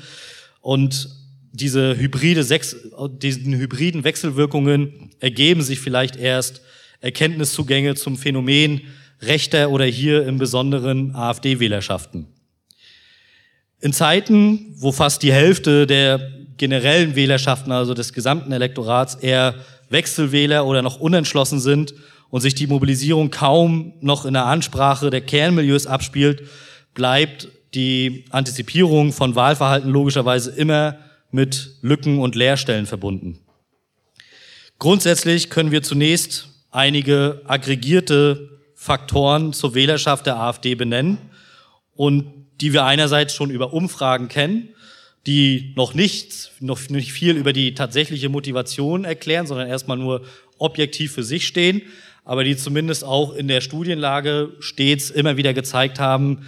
[0.62, 1.10] und
[1.54, 2.76] diese hybride Sex,
[3.22, 6.62] diesen hybriden Wechselwirkungen ergeben sich vielleicht erst
[7.00, 8.82] Erkenntniszugänge zum Phänomen
[9.22, 12.28] rechter oder hier im Besonderen AfD-Wählerschaften.
[13.80, 19.54] In Zeiten, wo fast die Hälfte der generellen Wählerschaften, also des gesamten Elektorats, eher
[19.90, 21.94] Wechselwähler oder noch unentschlossen sind
[22.32, 26.48] und sich die Mobilisierung kaum noch in der Ansprache der Kernmilieus abspielt,
[26.96, 30.98] bleibt die Antizipierung von Wahlverhalten logischerweise immer
[31.34, 33.40] mit Lücken und Leerstellen verbunden.
[34.80, 41.18] Grundsätzlich können wir zunächst einige aggregierte Faktoren zur Wählerschaft der AfD benennen
[41.96, 44.70] und die wir einerseits schon über Umfragen kennen,
[45.26, 50.22] die noch nichts, noch nicht viel über die tatsächliche Motivation erklären, sondern erstmal nur
[50.60, 51.82] objektiv für sich stehen,
[52.26, 56.46] aber die zumindest auch in der Studienlage stets immer wieder gezeigt haben,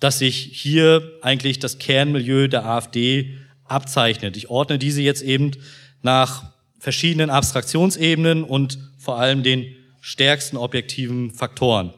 [0.00, 3.36] dass sich hier eigentlich das Kernmilieu der AfD
[3.68, 4.36] abzeichnet.
[4.36, 5.52] Ich ordne diese jetzt eben
[6.02, 11.92] nach verschiedenen Abstraktionsebenen und vor allem den stärksten objektiven Faktoren.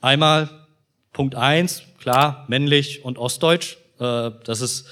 [0.00, 0.48] Einmal
[1.12, 3.76] Punkt eins klar, männlich und ostdeutsch.
[3.98, 4.86] Äh, das ist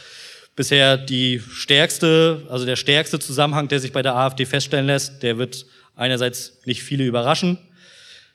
[0.55, 5.23] bisher die stärkste, also der stärkste Zusammenhang, der sich bei der AfD feststellen lässt.
[5.23, 7.59] Der wird einerseits nicht viele überraschen.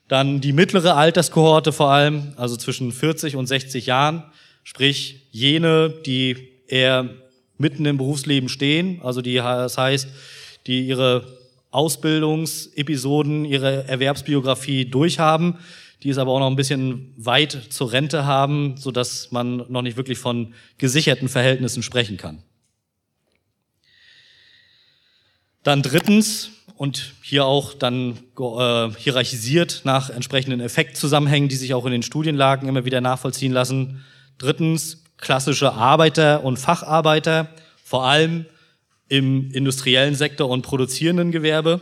[0.08, 4.24] Dann die mittlere Alterskohorte vor allem, also zwischen 40 und 60 Jahren,
[4.64, 7.10] sprich jene, die eher
[7.58, 10.08] mitten im Berufsleben stehen, also die, das heißt,
[10.68, 11.26] die ihre
[11.72, 15.56] Ausbildungsepisoden, ihre Erwerbsbiografie durchhaben,
[16.04, 19.82] die es aber auch noch ein bisschen weit zur Rente haben, so dass man noch
[19.82, 22.44] nicht wirklich von gesicherten Verhältnissen sprechen kann.
[25.64, 31.94] Dann drittens, und hier auch dann äh, hierarchisiert nach entsprechenden Effektzusammenhängen, die sich auch in
[31.94, 34.04] den Studienlagen immer wieder nachvollziehen lassen.
[34.38, 37.50] Drittens, klassische Arbeiter und Facharbeiter,
[37.84, 38.46] vor allem
[39.08, 41.82] im industriellen Sektor und produzierenden Gewerbe.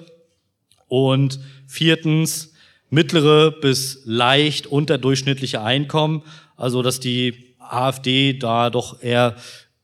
[0.88, 2.54] Und viertens,
[2.90, 6.24] mittlere bis leicht unterdurchschnittliche Einkommen,
[6.56, 9.36] also dass die AfD da doch eher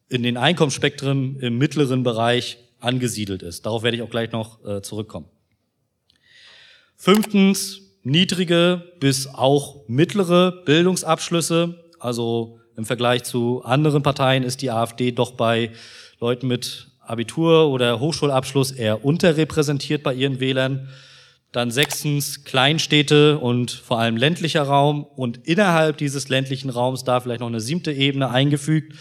[0.10, 3.66] in den Einkommensspektren im mittleren Bereich angesiedelt ist.
[3.66, 5.28] Darauf werde ich auch gleich noch äh, zurückkommen.
[6.96, 15.12] Fünftens, niedrige bis auch mittlere Bildungsabschlüsse, also Im Vergleich zu anderen Parteien ist die AfD
[15.12, 15.72] doch bei
[16.20, 20.88] Leuten mit Abitur oder Hochschulabschluss eher unterrepräsentiert bei ihren Wählern.
[21.52, 27.40] Dann sechstens Kleinstädte und vor allem ländlicher Raum und innerhalb dieses ländlichen Raums da vielleicht
[27.40, 28.94] noch eine siebte Ebene eingefügt,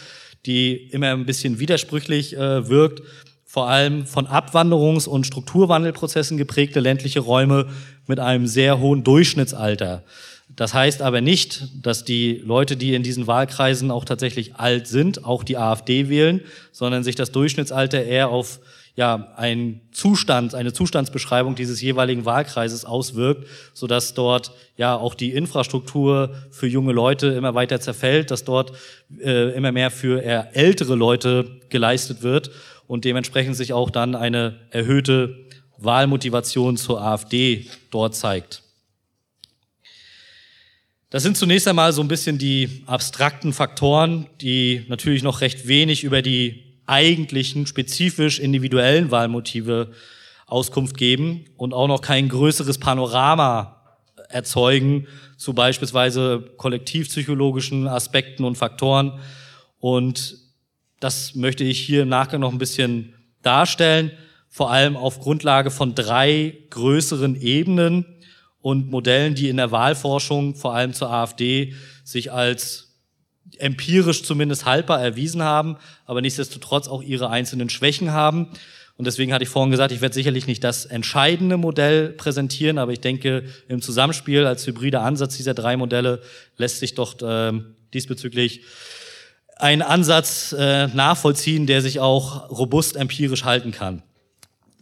[0.47, 3.03] die immer ein bisschen widersprüchlich äh, wirkt.
[3.45, 7.67] Vor allem von Abwanderungs- und Strukturwandelprozessen geprägte ländliche Räume
[8.07, 10.03] mit einem sehr hohen Durchschnittsalter.
[10.49, 15.25] Das heißt aber nicht, dass die Leute, die in diesen Wahlkreisen auch tatsächlich alt sind,
[15.25, 16.41] auch die AfD wählen,
[16.73, 18.61] sondern sich das Durchschnittsalter eher auf
[18.97, 25.33] ja, ein Zustand, eine Zustandsbeschreibung dieses jeweiligen Wahlkreises auswirkt, so dass dort ja auch die
[25.33, 28.73] Infrastruktur für junge Leute immer weiter zerfällt, dass dort
[29.21, 32.51] äh, immer mehr für eher ältere Leute geleistet wird
[32.87, 35.45] und dementsprechend sich auch dann eine erhöhte
[35.77, 38.63] Wahlmotivation zur AfD dort zeigt.
[41.17, 46.05] Das sind zunächst einmal so ein bisschen die abstrakten Faktoren, die natürlich noch recht wenig
[46.05, 49.93] über die eigentlichen, spezifisch individuellen Wahlmotive
[50.47, 53.81] Auskunft geben und auch noch kein größeres Panorama
[54.29, 55.07] erzeugen
[55.39, 59.19] zu beispielsweise kollektivpsychologischen Aspekten und Faktoren.
[59.79, 60.37] Und
[61.01, 64.11] das möchte ich hier im Nachgang noch ein bisschen darstellen,
[64.51, 68.05] vor allem auf Grundlage von drei größeren Ebenen
[68.67, 72.97] und Modellen, die in der Wahlforschung, vor allem zur AfD, sich als
[73.59, 78.49] empirisch zumindest haltbar erwiesen haben, aber nichtsdestotrotz auch ihre einzelnen Schwächen haben.
[78.97, 82.91] Und deswegen hatte ich vorhin gesagt, ich werde sicherlich nicht das entscheidende Modell präsentieren, aber
[82.91, 86.21] ich denke, im Zusammenspiel als hybrider Ansatz dieser drei Modelle
[86.57, 87.53] lässt sich doch äh,
[87.95, 88.63] diesbezüglich
[89.59, 94.03] ein Ansatz äh, nachvollziehen, der sich auch robust empirisch halten kann.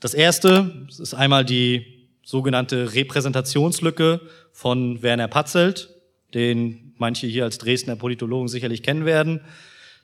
[0.01, 1.94] Das erste ist einmal die
[2.25, 4.21] sogenannte Repräsentationslücke
[4.53, 5.91] von Werner Patzelt,
[6.33, 9.41] den manche hier als Dresdner Politologen sicherlich kennen werden.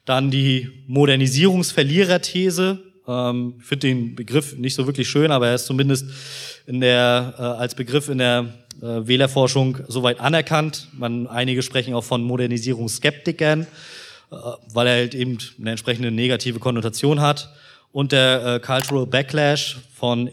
[0.05, 2.79] Dann die Modernisierungsverliererthese.
[3.07, 6.07] Ähm, ich finde den Begriff nicht so wirklich schön, aber er ist zumindest
[6.67, 10.89] in der, äh, als Begriff in der äh, Wählerforschung soweit anerkannt.
[10.93, 13.67] Man, einige sprechen auch von Modernisierungsskeptikern, äh,
[14.73, 17.51] weil er halt eben eine entsprechende negative Konnotation hat.
[17.93, 20.29] Und der äh, Cultural Backlash von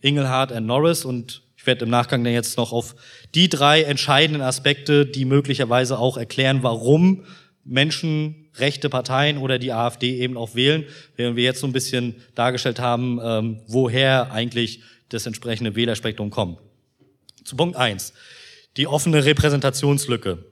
[0.00, 2.96] Ingelhardt und Norris und ich werde im Nachgang dann jetzt noch auf
[3.34, 7.24] die drei entscheidenden Aspekte, die möglicherweise auch erklären, warum
[7.64, 10.84] Menschen rechte Parteien oder die AfD eben auch wählen,
[11.16, 16.58] während wir jetzt so ein bisschen dargestellt haben, ähm, woher eigentlich das entsprechende Wählerspektrum kommt.
[17.44, 18.14] Zu Punkt eins:
[18.78, 20.44] Die offene Repräsentationslücke.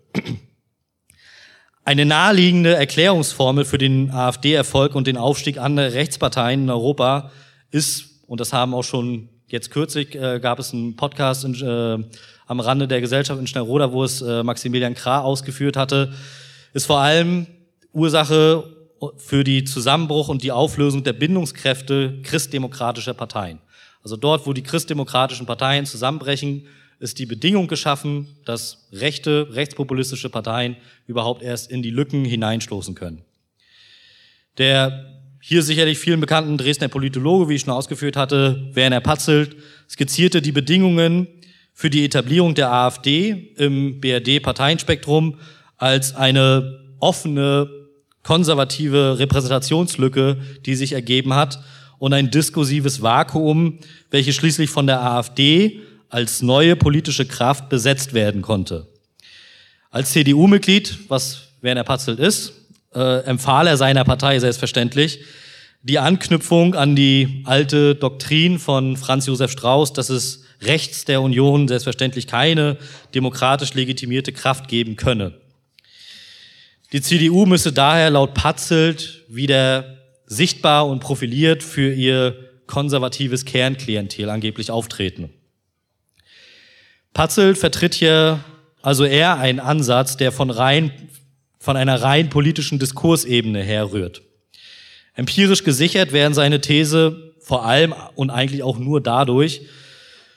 [1.84, 7.32] Eine naheliegende Erklärungsformel für den AfD-Erfolg und den Aufstieg anderer Rechtsparteien in Europa
[7.70, 12.04] ist, und das haben auch schon Jetzt kürzlich äh, gab es einen Podcast in, äh,
[12.46, 16.12] am Rande der Gesellschaft in Schnellroda, wo es äh, Maximilian Krah ausgeführt hatte,
[16.74, 17.46] ist vor allem
[17.94, 18.64] Ursache
[19.16, 23.58] für die Zusammenbruch und die Auflösung der Bindungskräfte christdemokratischer Parteien.
[24.02, 26.66] Also dort, wo die christdemokratischen Parteien zusammenbrechen,
[27.00, 33.24] ist die Bedingung geschaffen, dass rechte, rechtspopulistische Parteien überhaupt erst in die Lücken hineinstoßen können.
[34.58, 39.56] Der hier sicherlich vielen bekannten Dresdner Politologe, wie ich schon ausgeführt hatte, Werner Patzelt,
[39.88, 41.28] skizzierte die Bedingungen
[41.72, 45.36] für die Etablierung der AfD im BRD-Parteienspektrum
[45.76, 47.70] als eine offene,
[48.24, 51.60] konservative Repräsentationslücke, die sich ergeben hat
[51.98, 53.78] und ein diskursives Vakuum,
[54.10, 58.88] welches schließlich von der AfD als neue politische Kraft besetzt werden konnte.
[59.90, 62.57] Als CDU-Mitglied, was Werner Patzelt ist,
[62.94, 65.20] äh, empfahl er seiner Partei selbstverständlich
[65.82, 71.68] die Anknüpfung an die alte Doktrin von Franz Josef Strauß, dass es rechts der Union
[71.68, 72.76] selbstverständlich keine
[73.14, 75.34] demokratisch legitimierte Kraft geben könne.
[76.92, 82.36] Die CDU müsse daher laut Patzelt wieder sichtbar und profiliert für ihr
[82.66, 85.30] konservatives Kernklientel angeblich auftreten.
[87.14, 88.40] Patzelt vertritt hier
[88.82, 90.92] also eher einen Ansatz, der von rein
[91.58, 94.22] von einer rein politischen Diskursebene herrührt.
[95.14, 99.62] Empirisch gesichert werden seine These vor allem und eigentlich auch nur dadurch,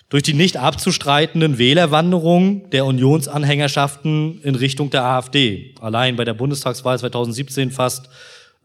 [0.10, 5.76] durch die nicht abzustreitenden Wählerwanderungen der Unionsanhängerschaften in Richtung der AfD.
[5.80, 8.10] Allein bei der Bundestagswahl 2017 fast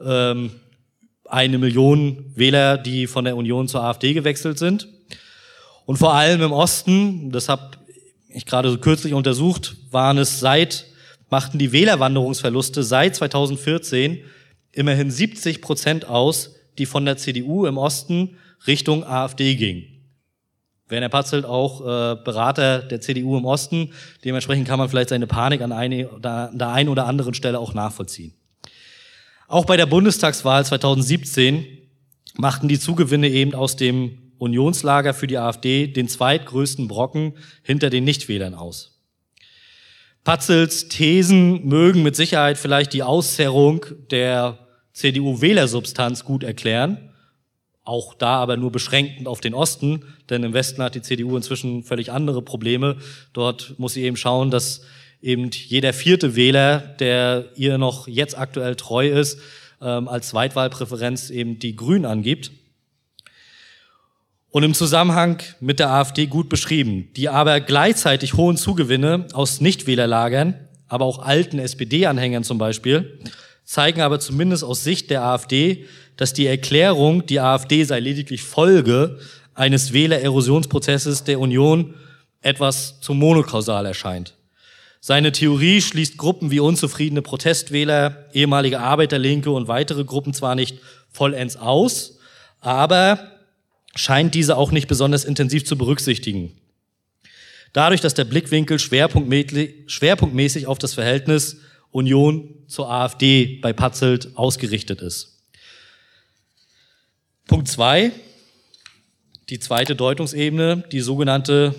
[0.04, 0.50] ähm,
[1.24, 4.88] eine Million Wähler, die von der Union zur AfD gewechselt sind.
[5.84, 7.70] Und vor allem im Osten, das habe
[8.28, 10.86] ich gerade so kürzlich untersucht, waren es seit
[11.30, 14.20] machten die Wählerwanderungsverluste seit 2014
[14.72, 19.84] immerhin 70 Prozent aus, die von der CDU im Osten Richtung AfD gingen.
[20.88, 23.92] Werner Patzelt auch äh, Berater der CDU im Osten.
[24.24, 27.74] Dementsprechend kann man vielleicht seine Panik an, eine, an der einen oder anderen Stelle auch
[27.74, 28.34] nachvollziehen.
[29.48, 31.66] Auch bei der Bundestagswahl 2017
[32.34, 38.04] machten die Zugewinne eben aus dem Unionslager für die AfD den zweitgrößten Brocken hinter den
[38.04, 38.95] Nichtwählern aus.
[40.26, 44.58] Patzels Thesen mögen mit Sicherheit vielleicht die Auszerrung der
[44.92, 47.10] CDU-Wählersubstanz gut erklären,
[47.84, 51.84] auch da aber nur beschränkend auf den Osten, denn im Westen hat die CDU inzwischen
[51.84, 52.96] völlig andere Probleme.
[53.34, 54.80] Dort muss sie eben schauen, dass
[55.22, 59.38] eben jeder vierte Wähler, der ihr noch jetzt aktuell treu ist,
[59.80, 62.50] ähm, als Zweitwahlpräferenz eben die Grünen angibt.
[64.56, 70.54] Und im Zusammenhang mit der AfD gut beschrieben, die aber gleichzeitig hohen Zugewinne aus Nichtwählerlagern,
[70.88, 73.20] aber auch alten SPD-Anhängern zum Beispiel,
[73.66, 75.84] zeigen aber zumindest aus Sicht der AfD,
[76.16, 79.18] dass die Erklärung, die AfD sei lediglich Folge
[79.54, 81.92] eines Wählererosionsprozesses der Union,
[82.40, 84.36] etwas zu monokausal erscheint.
[85.00, 90.78] Seine Theorie schließt Gruppen wie unzufriedene Protestwähler, ehemalige Arbeiterlinke und weitere Gruppen zwar nicht
[91.10, 92.20] vollends aus,
[92.62, 93.35] aber
[93.96, 96.52] scheint diese auch nicht besonders intensiv zu berücksichtigen.
[97.72, 101.58] Dadurch, dass der Blickwinkel schwerpunktmäßig auf das Verhältnis
[101.90, 105.42] Union zur AfD bei Patzelt ausgerichtet ist.
[107.46, 108.12] Punkt zwei,
[109.48, 111.74] die zweite Deutungsebene, die sogenannte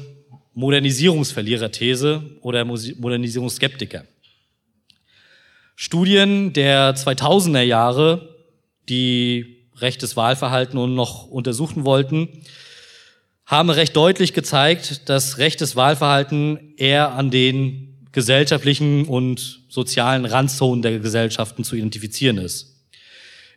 [0.53, 4.05] Modernisierungsverliererthese oder Modernisierungsskeptiker.
[5.75, 8.35] Studien der 2000er Jahre,
[8.89, 12.29] die rechtes Wahlverhalten und noch untersuchen wollten,
[13.45, 20.99] haben recht deutlich gezeigt, dass rechtes Wahlverhalten eher an den gesellschaftlichen und sozialen Randzonen der
[20.99, 22.77] Gesellschaften zu identifizieren ist.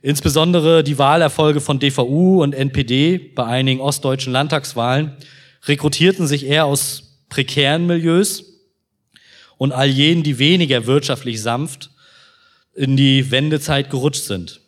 [0.03, 5.17] Insbesondere die Wahlerfolge von DVU und NPD bei einigen ostdeutschen Landtagswahlen
[5.65, 8.45] rekrutierten sich eher aus prekären Milieus
[9.59, 11.91] und all jenen, die weniger wirtschaftlich sanft
[12.75, 14.61] in die Wendezeit gerutscht sind.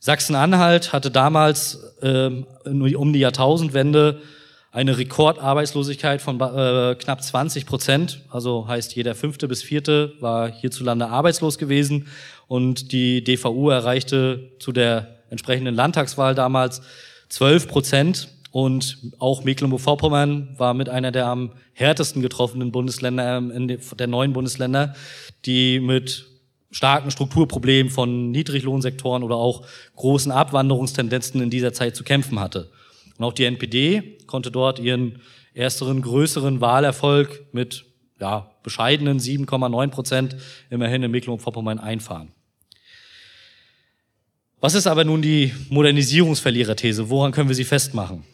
[0.00, 2.30] Sachsen-Anhalt hatte damals äh,
[2.64, 4.20] um die Jahrtausendwende
[4.72, 8.22] eine Rekordarbeitslosigkeit von äh, knapp 20 Prozent.
[8.30, 12.06] Also heißt, jeder fünfte bis vierte war hierzulande arbeitslos gewesen.
[12.46, 16.82] Und die DVU erreichte zu der entsprechenden Landtagswahl damals
[17.28, 18.28] 12 Prozent.
[18.52, 24.94] Und auch Mecklenburg-Vorpommern war mit einer der am härtesten getroffenen Bundesländer, ähm, der neuen Bundesländer,
[25.44, 26.29] die mit
[26.70, 29.66] starken Strukturproblemen von Niedriglohnsektoren oder auch
[29.96, 32.70] großen Abwanderungstendenzen in dieser Zeit zu kämpfen hatte.
[33.18, 35.20] Und auch die NPD konnte dort ihren
[35.52, 37.84] ersteren größeren Wahlerfolg mit
[38.20, 40.36] ja, bescheidenen 7,9 Prozent
[40.70, 42.32] immerhin in Mecklenburg-Vorpommern einfahren.
[44.60, 47.08] Was ist aber nun die Modernisierungsverliererthese?
[47.08, 48.24] Woran können wir sie festmachen?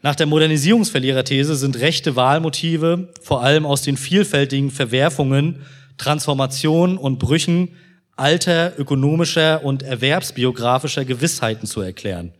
[0.00, 5.66] Nach der Modernisierungsverliererthese sind rechte Wahlmotive vor allem aus den vielfältigen Verwerfungen
[5.98, 7.76] Transformationen und Brüchen
[8.16, 12.32] alter ökonomischer und erwerbsbiografischer Gewissheiten zu erklären,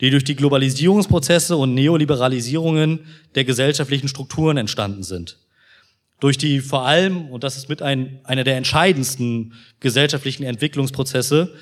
[0.00, 3.00] die durch die Globalisierungsprozesse und Neoliberalisierungen
[3.34, 5.38] der gesellschaftlichen Strukturen entstanden sind.
[6.20, 11.54] Durch die vor allem, und das ist mit ein, einer der entscheidendsten gesellschaftlichen Entwicklungsprozesse,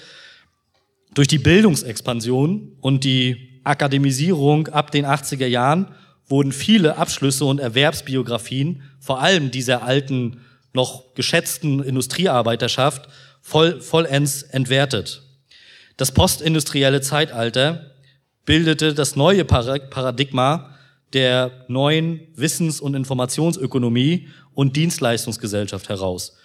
[1.15, 5.89] durch die Bildungsexpansion und die Akademisierung ab den 80er Jahren
[6.27, 10.41] wurden viele Abschlüsse und Erwerbsbiografien, vor allem dieser alten
[10.73, 13.09] noch geschätzten Industriearbeiterschaft
[13.41, 15.23] voll, vollends entwertet.
[15.97, 17.93] Das postindustrielle Zeitalter
[18.45, 20.75] bildete das neue Paradigma
[21.13, 26.37] der neuen Wissens- und Informationsökonomie und Dienstleistungsgesellschaft heraus,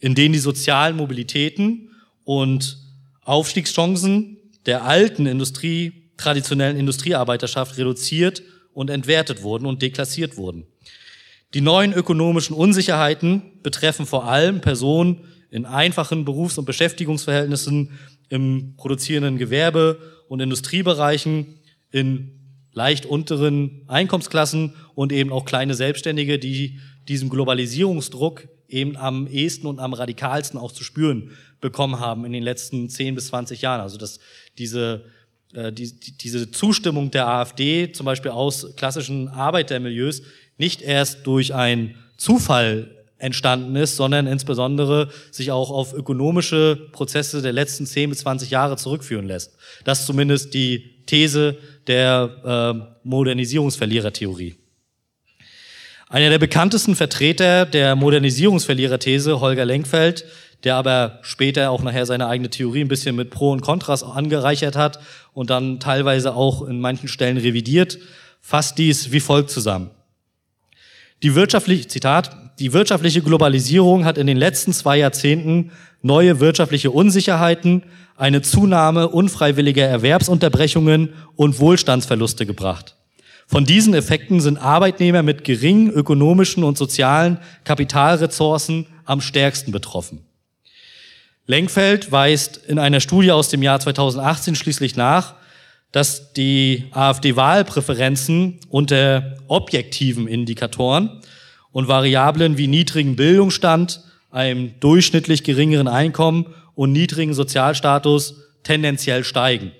[0.00, 1.90] in denen die sozialen Mobilitäten
[2.24, 2.78] und
[3.22, 10.66] Aufstiegschancen der alten Industrie, traditionellen Industriearbeiterschaft reduziert und entwertet wurden und deklassiert wurden.
[11.54, 17.98] Die neuen ökonomischen Unsicherheiten betreffen vor allem Personen in einfachen Berufs- und Beschäftigungsverhältnissen
[18.30, 19.98] im produzierenden Gewerbe
[20.28, 21.58] und Industriebereichen,
[21.90, 22.42] in
[22.72, 29.78] leicht unteren Einkommensklassen und eben auch kleine Selbstständige, die diesem Globalisierungsdruck eben am ehesten und
[29.78, 33.82] am radikalsten auch zu spüren bekommen haben in den letzten 10 bis 20 Jahren.
[33.82, 34.18] Also dass
[34.56, 35.04] diese,
[35.52, 40.22] äh, die, diese Zustimmung der AfD zum Beispiel aus klassischen Arbeitermilieus
[40.58, 42.90] nicht erst durch einen Zufall
[43.22, 48.76] entstanden ist, sondern insbesondere sich auch auf ökonomische Prozesse der letzten 10 bis 20 Jahre
[48.76, 49.56] zurückführen lässt.
[49.84, 54.56] Das ist zumindest die These der äh, Modernisierungsverlierertheorie.
[56.08, 60.26] Einer der bekanntesten Vertreter der Modernisierungsverliererthese, Holger Lenkfeld,
[60.64, 64.76] der aber später auch nachher seine eigene Theorie ein bisschen mit Pro und Kontras angereichert
[64.76, 64.98] hat
[65.32, 67.98] und dann teilweise auch in manchen Stellen revidiert,
[68.40, 69.90] fasst dies wie folgt zusammen.
[71.22, 75.70] Die wirtschaftliche, Zitat, die wirtschaftliche Globalisierung hat in den letzten zwei Jahrzehnten
[76.02, 77.84] neue wirtschaftliche Unsicherheiten,
[78.16, 82.96] eine Zunahme unfreiwilliger Erwerbsunterbrechungen und Wohlstandsverluste gebracht.
[83.46, 90.24] Von diesen Effekten sind Arbeitnehmer mit geringen ökonomischen und sozialen Kapitalressourcen am stärksten betroffen.
[91.46, 95.34] Lenkfeld weist in einer Studie aus dem Jahr 2018 schließlich nach,
[95.92, 101.20] dass die AfD-Wahlpräferenzen unter objektiven Indikatoren
[101.70, 109.72] und Variablen wie niedrigen Bildungsstand, einem durchschnittlich geringeren Einkommen und niedrigen Sozialstatus tendenziell steigen.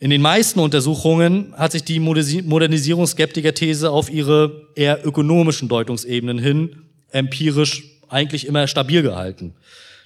[0.00, 7.84] In den meisten Untersuchungen hat sich die Modernisierungsskeptiker-These auf ihre eher ökonomischen Deutungsebenen hin empirisch
[8.08, 9.54] eigentlich immer stabil gehalten.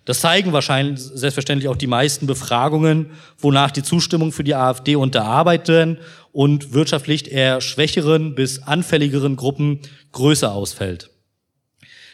[0.07, 5.25] Das zeigen wahrscheinlich selbstverständlich auch die meisten Befragungen, wonach die Zustimmung für die AfD unter
[5.25, 5.99] Arbeitern
[6.33, 9.81] und wirtschaftlich eher schwächeren bis anfälligeren Gruppen
[10.13, 11.11] größer ausfällt.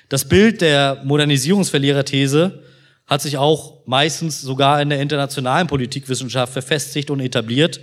[0.08, 2.62] Das Bild der Modernisierungsverliererthese
[3.06, 7.80] hat sich auch meistens sogar in der internationalen Politikwissenschaft verfestigt und etabliert.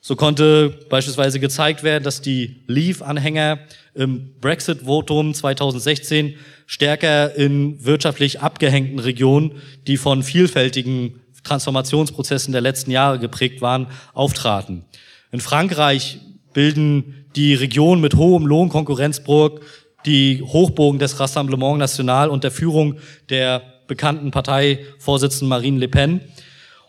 [0.00, 3.58] So konnte beispielsweise gezeigt werden, dass die Leave-Anhänger
[3.94, 6.36] im Brexit-Votum 2016
[6.66, 14.84] stärker in wirtschaftlich abgehängten Regionen, die von vielfältigen Transformationsprozessen der letzten Jahre geprägt waren, auftraten.
[15.32, 16.18] In Frankreich
[16.52, 19.60] bilden die Regionen mit hohem Lohnkonkurrenzdruck
[20.06, 22.98] die Hochbogen des Rassemblement National unter Führung
[23.30, 26.20] der bekannten Parteivorsitzenden Marine Le Pen.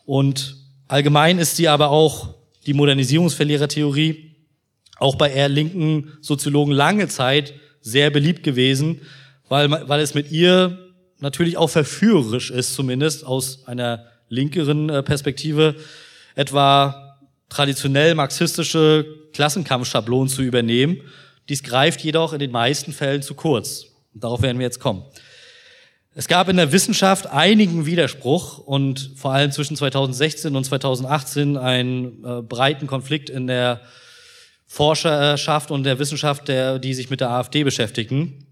[0.06, 0.58] Und
[0.88, 2.39] allgemein ist sie aber auch
[2.70, 4.36] die Modernisierungsverlierertheorie
[4.98, 9.02] auch bei eher linken Soziologen lange Zeit sehr beliebt gewesen,
[9.48, 10.78] weil, weil es mit ihr
[11.18, 15.78] natürlich auch verführerisch ist, zumindest aus einer linkeren äh, Perspektive,
[16.36, 17.18] etwa
[17.50, 19.04] traditionell marxistische
[19.34, 21.02] Klassenkampfschablonen zu übernehmen.
[21.50, 23.88] Dies greift jedoch in den meisten Fällen zu kurz.
[24.14, 25.06] Darauf werden wir jetzt kommen.
[26.20, 32.26] Es gab in der Wissenschaft einigen Widerspruch und vor allem zwischen 2016 und 2018 einen
[32.26, 33.80] äh, breiten Konflikt in der
[34.68, 38.46] Forscherschaft und der Wissenschaft, der, die sich mit der AfD beschäftigen.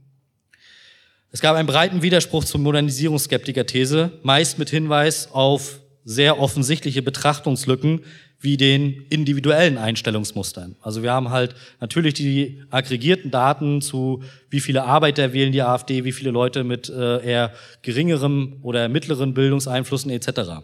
[1.29, 8.05] Es gab einen breiten Widerspruch zur Modernisierungsskeptiker-These, meist mit Hinweis auf sehr offensichtliche Betrachtungslücken
[8.39, 10.75] wie den individuellen Einstellungsmustern.
[10.81, 16.03] Also wir haben halt natürlich die aggregierten Daten zu, wie viele Arbeiter wählen die AfD,
[16.03, 20.61] wie viele Leute mit äh, eher geringerem oder mittleren Bildungseinflüssen etc.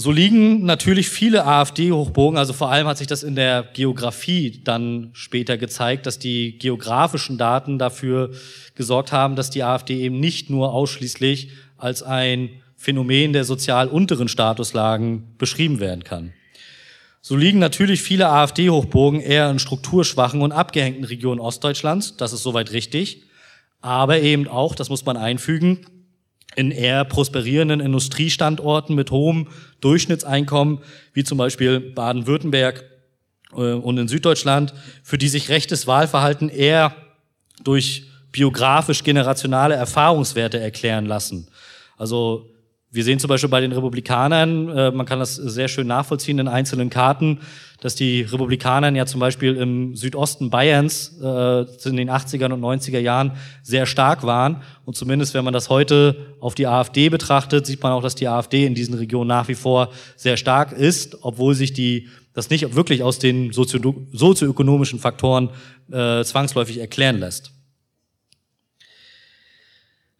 [0.00, 5.10] So liegen natürlich viele AfD-Hochbogen, also vor allem hat sich das in der Geografie dann
[5.12, 8.30] später gezeigt, dass die geografischen Daten dafür
[8.76, 12.50] gesorgt haben, dass die AfD eben nicht nur ausschließlich als ein
[12.80, 16.32] Phänomen der sozial unteren Statuslagen beschrieben werden kann.
[17.20, 22.70] So liegen natürlich viele AfD-Hochbogen eher in strukturschwachen und abgehängten Regionen Ostdeutschlands, das ist soweit
[22.70, 23.24] richtig,
[23.80, 25.86] aber eben auch, das muss man einfügen,
[26.54, 29.48] in eher prosperierenden Industriestandorten mit hohem
[29.80, 30.78] Durchschnittseinkommen,
[31.12, 32.84] wie zum Beispiel Baden-Württemberg
[33.52, 34.72] äh, und in Süddeutschland,
[35.02, 36.94] für die sich rechtes Wahlverhalten eher
[37.64, 41.48] durch biografisch generationale Erfahrungswerte erklären lassen.
[41.96, 42.48] Also
[42.90, 46.48] wir sehen zum Beispiel bei den Republikanern, äh, man kann das sehr schön nachvollziehen in
[46.48, 47.40] einzelnen Karten,
[47.80, 52.98] dass die Republikaner ja zum Beispiel im Südosten Bayerns äh, in den 80er und 90er
[52.98, 53.32] Jahren
[53.62, 54.62] sehr stark waren.
[54.86, 58.26] Und zumindest wenn man das heute auf die AfD betrachtet, sieht man auch, dass die
[58.26, 62.74] AfD in diesen Regionen nach wie vor sehr stark ist, obwohl sich die das nicht
[62.74, 65.50] wirklich aus den sozioökonomischen Faktoren
[65.90, 67.57] äh, zwangsläufig erklären lässt.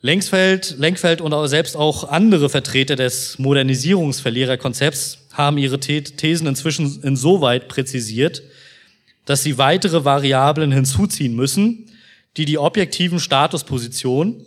[0.01, 8.43] Lenkfeld, Lenkfeld und selbst auch andere Vertreter des Modernisierungsverliererkonzepts haben ihre Thesen inzwischen insoweit präzisiert,
[9.25, 11.91] dass sie weitere Variablen hinzuziehen müssen,
[12.37, 14.47] die die objektiven Statuspositionen,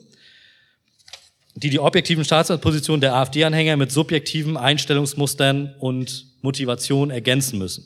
[1.56, 7.86] die die objektiven Statuspositionen der AfD-Anhänger mit subjektiven Einstellungsmustern und Motivationen ergänzen müssen.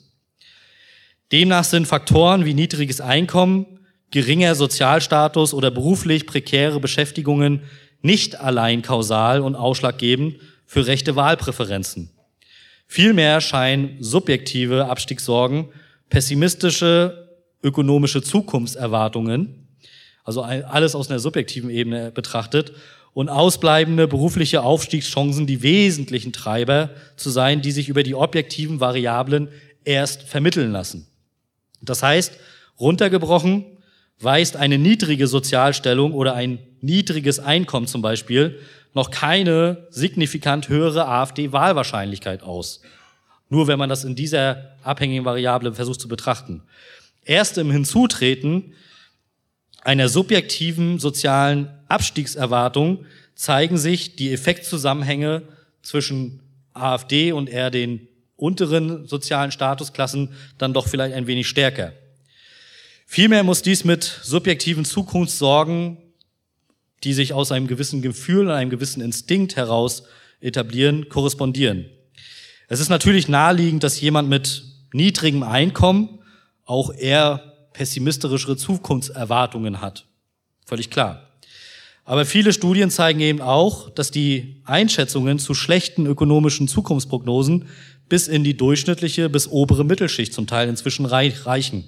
[1.31, 3.74] Demnach sind Faktoren wie niedriges Einkommen,
[4.15, 7.63] geringer Sozialstatus oder beruflich prekäre Beschäftigungen
[8.01, 12.11] nicht allein kausal und ausschlaggebend für rechte Wahlpräferenzen.
[12.87, 15.67] Vielmehr scheinen subjektive Abstiegssorgen,
[16.09, 17.27] pessimistische
[17.61, 19.67] ökonomische Zukunftserwartungen,
[20.23, 22.71] also alles aus einer subjektiven Ebene betrachtet,
[23.11, 29.49] und ausbleibende berufliche Aufstiegschancen die wesentlichen Treiber zu sein, die sich über die objektiven Variablen
[29.83, 31.05] erst vermitteln lassen.
[31.81, 32.31] Das heißt,
[32.79, 33.74] runtergebrochen,
[34.19, 38.59] weist eine niedrige Sozialstellung oder ein niedriges Einkommen zum Beispiel
[38.93, 42.81] noch keine signifikant höhere AfD-Wahlwahrscheinlichkeit aus.
[43.49, 46.63] Nur wenn man das in dieser abhängigen Variable versucht zu betrachten.
[47.23, 48.73] Erst im Hinzutreten
[49.81, 53.05] einer subjektiven sozialen Abstiegserwartung
[53.35, 55.43] zeigen sich die Effektzusammenhänge
[55.81, 56.41] zwischen
[56.73, 58.07] AfD und eher den
[58.37, 61.93] unteren sozialen Statusklassen dann doch vielleicht ein wenig stärker.
[63.05, 65.97] Vielmehr muss dies mit subjektiven Zukunftssorgen,
[67.03, 70.03] die sich aus einem gewissen Gefühl und einem gewissen Instinkt heraus
[70.41, 71.85] etablieren, korrespondieren.
[72.67, 76.19] Es ist natürlich naheliegend, dass jemand mit niedrigem Einkommen
[76.65, 80.07] auch eher pessimistischere Zukunftserwartungen hat.
[80.65, 81.29] Völlig klar.
[82.05, 87.67] Aber viele Studien zeigen eben auch, dass die Einschätzungen zu schlechten ökonomischen Zukunftsprognosen
[88.07, 91.83] bis in die durchschnittliche bis obere Mittelschicht zum Teil inzwischen reichen.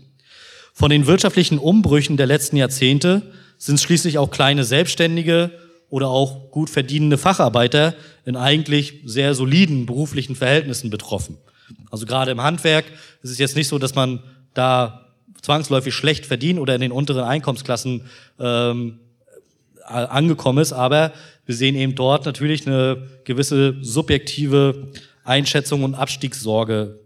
[0.77, 3.23] Von den wirtschaftlichen Umbrüchen der letzten Jahrzehnte
[3.57, 5.49] sind schließlich auch kleine Selbstständige
[5.89, 11.39] oder auch gut verdienende Facharbeiter in eigentlich sehr soliden beruflichen Verhältnissen betroffen.
[11.89, 12.85] Also gerade im Handwerk
[13.23, 14.21] ist es jetzt nicht so, dass man
[14.53, 15.07] da
[15.41, 18.03] zwangsläufig schlecht verdient oder in den unteren Einkommensklassen
[18.39, 18.99] ähm,
[19.83, 21.11] angekommen ist, aber
[21.47, 24.89] wir sehen eben dort natürlich eine gewisse subjektive
[25.23, 26.99] Einschätzung und Abstiegssorge.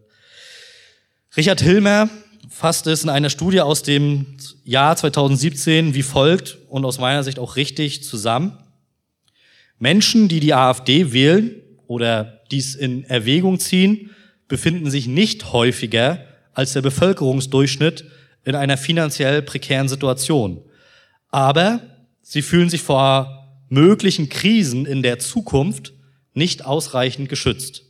[1.37, 2.09] Richard Hilmer
[2.51, 4.25] fasst es in einer Studie aus dem
[4.65, 8.57] Jahr 2017 wie folgt und aus meiner Sicht auch richtig zusammen.
[9.79, 11.55] Menschen, die die AfD wählen
[11.87, 14.11] oder dies in Erwägung ziehen,
[14.49, 18.03] befinden sich nicht häufiger als der Bevölkerungsdurchschnitt
[18.43, 20.61] in einer finanziell prekären Situation.
[21.29, 21.79] Aber
[22.21, 25.93] sie fühlen sich vor möglichen Krisen in der Zukunft
[26.33, 27.85] nicht ausreichend geschützt.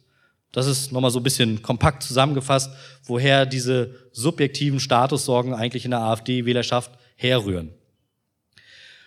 [0.51, 2.71] Das ist nochmal so ein bisschen kompakt zusammengefasst,
[3.05, 7.73] woher diese subjektiven Statussorgen eigentlich in der AfD-Wählerschaft herrühren.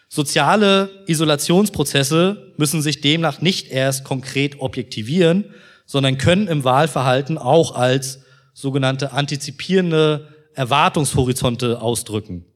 [0.09, 5.53] Soziale Isolationsprozesse müssen sich demnach nicht erst konkret objektivieren,
[5.87, 8.21] sondern können im Wahlverhalten auch als
[8.53, 12.47] sogenannte antizipierende Erwartungshorizonte ausdrücken.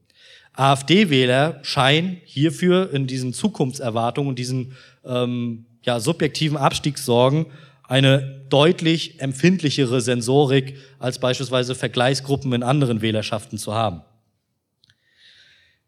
[0.53, 4.73] AfD-Wähler scheinen hierfür in diesen Zukunftserwartungen diesen
[5.05, 7.47] ähm, ja, subjektiven Abstiegssorgen
[7.89, 14.03] eine deutlich empfindlichere Sensorik als beispielsweise Vergleichsgruppen in anderen Wählerschaften zu haben.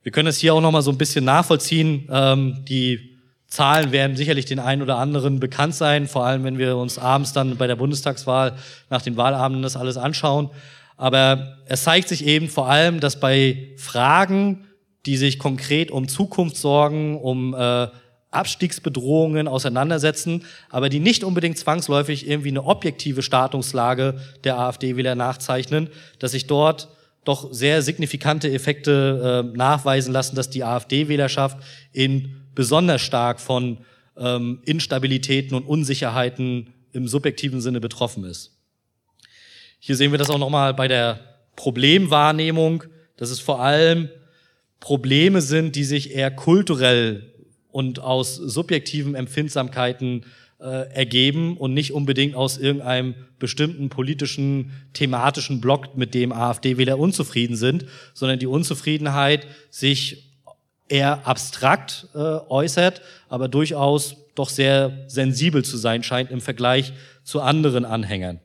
[0.02, 2.08] Wir können es hier auch noch mal so ein bisschen nachvollziehen.
[2.10, 6.76] Ähm, die Zahlen werden sicherlich den einen oder anderen bekannt sein, vor allem wenn wir
[6.76, 8.56] uns abends dann bei der Bundestagswahl
[8.88, 10.50] nach den Wahlabenden das alles anschauen.
[10.96, 14.66] Aber es zeigt sich eben vor allem, dass bei Fragen,
[15.04, 17.88] die sich konkret um Zukunft sorgen, um äh,
[18.30, 26.32] Abstiegsbedrohungen auseinandersetzen, aber die nicht unbedingt zwangsläufig irgendwie eine objektive Startungslage der AfD-Wähler nachzeichnen, dass
[26.32, 26.88] sich dort
[27.24, 31.58] doch sehr signifikante Effekte äh, nachweisen lassen, dass die AfD-Wählerschaft
[31.92, 33.78] in besonders stark von
[34.16, 38.56] ähm, Instabilitäten und Unsicherheiten im subjektiven Sinne betroffen ist.
[39.78, 41.20] Hier sehen wir das auch nochmal bei der
[41.56, 42.84] Problemwahrnehmung,
[43.16, 44.08] dass es vor allem
[44.78, 47.29] Probleme sind, die sich eher kulturell
[47.72, 50.24] und aus subjektiven Empfindsamkeiten
[50.60, 57.56] äh, ergeben und nicht unbedingt aus irgendeinem bestimmten politischen, thematischen Block, mit dem AfD-Wähler unzufrieden
[57.56, 60.30] sind, sondern die Unzufriedenheit sich
[60.88, 66.92] eher abstrakt äh, äußert, aber durchaus doch sehr sensibel zu sein scheint im Vergleich
[67.24, 68.40] zu anderen Anhängern.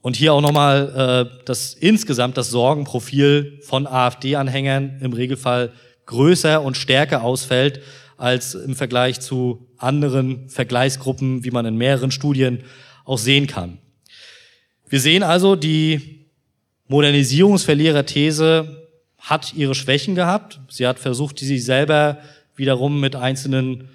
[0.00, 5.72] Und hier auch nochmal äh, das insgesamt das Sorgenprofil von AfD-Anhängern im Regelfall
[6.06, 7.80] größer und stärker ausfällt
[8.16, 12.64] als im Vergleich zu anderen Vergleichsgruppen, wie man in mehreren Studien
[13.04, 13.78] auch sehen kann.
[14.88, 16.26] Wir sehen also, die
[16.88, 18.88] Modernisierungsverlierer-These
[19.18, 20.60] hat ihre Schwächen gehabt.
[20.68, 22.18] Sie hat versucht, sie selber
[22.54, 23.88] wiederum mit einzelnen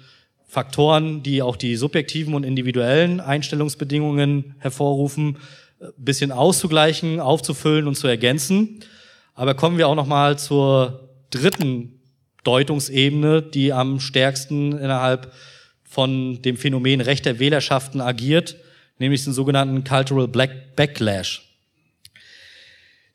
[0.46, 5.38] Faktoren, die auch die subjektiven und individuellen Einstellungsbedingungen hervorrufen,
[5.96, 8.80] bisschen auszugleichen, aufzufüllen und zu ergänzen.
[9.34, 12.01] Aber kommen wir auch noch mal zur dritten
[12.44, 15.32] Deutungsebene, die am stärksten innerhalb
[15.84, 18.56] von dem Phänomen rechter Wählerschaften agiert,
[18.98, 21.42] nämlich den sogenannten Cultural Black Backlash.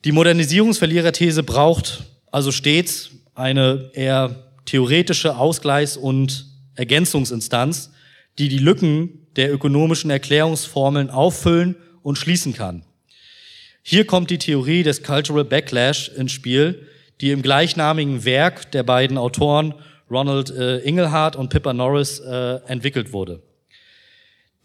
[0.06, 7.92] Die Modernisierungsverliererthese braucht also stets eine eher theoretische Ausgleichs- und Ergänzungsinstanz,
[8.38, 12.84] die die Lücken der ökonomischen Erklärungsformeln auffüllen und schließen kann.
[13.82, 16.88] Hier kommt die Theorie des Cultural Backlash ins Spiel,
[17.22, 19.74] die im gleichnamigen Werk der beiden Autoren
[20.10, 23.42] Ronald äh, Inglehart und Pippa Norris äh, entwickelt wurde.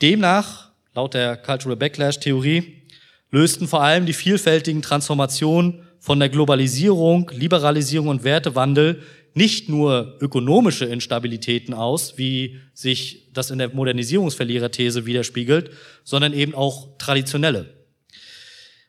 [0.01, 2.83] Demnach, laut der Cultural Backlash-Theorie,
[3.31, 9.03] lösten vor allem die vielfältigen Transformationen von der Globalisierung, Liberalisierung und Wertewandel
[9.35, 15.71] nicht nur ökonomische Instabilitäten aus, wie sich das in der Modernisierungsverliererthese widerspiegelt,
[16.05, 17.73] sondern eben auch traditionelle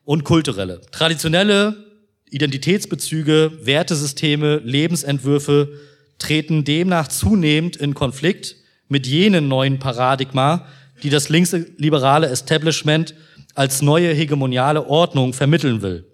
[0.04, 0.82] und kulturelle.
[0.92, 1.93] Traditionelle
[2.34, 5.80] Identitätsbezüge, Wertesysteme, Lebensentwürfe
[6.18, 8.56] treten demnach zunehmend in Konflikt
[8.88, 10.66] mit jenen neuen Paradigma,
[11.04, 13.14] die das linksliberale Establishment
[13.54, 16.06] als neue hegemoniale Ordnung vermitteln will.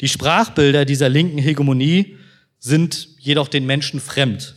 [0.00, 2.16] Die Sprachbilder dieser linken Hegemonie
[2.58, 4.56] sind jedoch den Menschen fremd.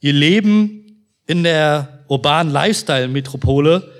[0.00, 3.92] Ihr Leben in der urbanen Lifestyle-Metropole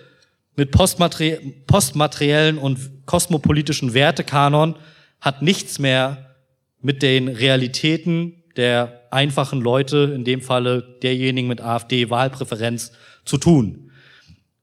[0.56, 4.74] mit postmateriellen und kosmopolitischen Wertekanon
[5.20, 6.36] hat nichts mehr
[6.80, 12.92] mit den Realitäten der einfachen Leute, in dem Falle derjenigen mit AfD-Wahlpräferenz,
[13.24, 13.90] zu tun.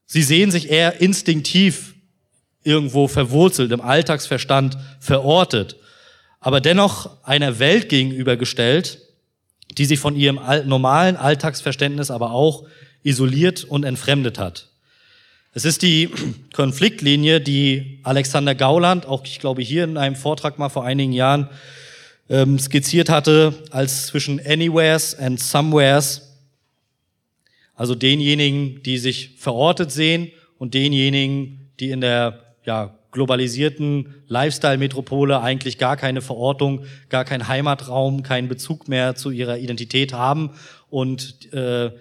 [0.06, 1.94] Sie sehen sich eher instinktiv
[2.62, 5.76] irgendwo verwurzelt, im Alltagsverstand verortet,
[6.40, 9.00] aber dennoch einer Welt gegenübergestellt,
[9.76, 12.66] die sich von ihrem normalen Alltagsverständnis aber auch
[13.02, 14.70] isoliert und entfremdet hat.
[15.56, 16.10] Es ist die
[16.52, 21.48] Konfliktlinie, die Alexander Gauland, auch ich glaube hier in einem Vortrag mal vor einigen Jahren
[22.28, 26.40] ähm, skizziert hatte, als zwischen Anywheres and Somewheres,
[27.76, 35.78] also denjenigen, die sich verortet sehen und denjenigen, die in der ja, globalisierten Lifestyle-Metropole eigentlich
[35.78, 40.50] gar keine Verortung, gar keinen Heimatraum, keinen Bezug mehr zu ihrer Identität haben
[40.90, 41.92] und äh,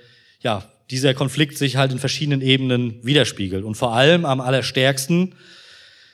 [0.41, 3.66] ja, dieser Konflikt sich halt in verschiedenen Ebenen widerspiegelt.
[3.66, 5.34] Und vor allem am allerstärksten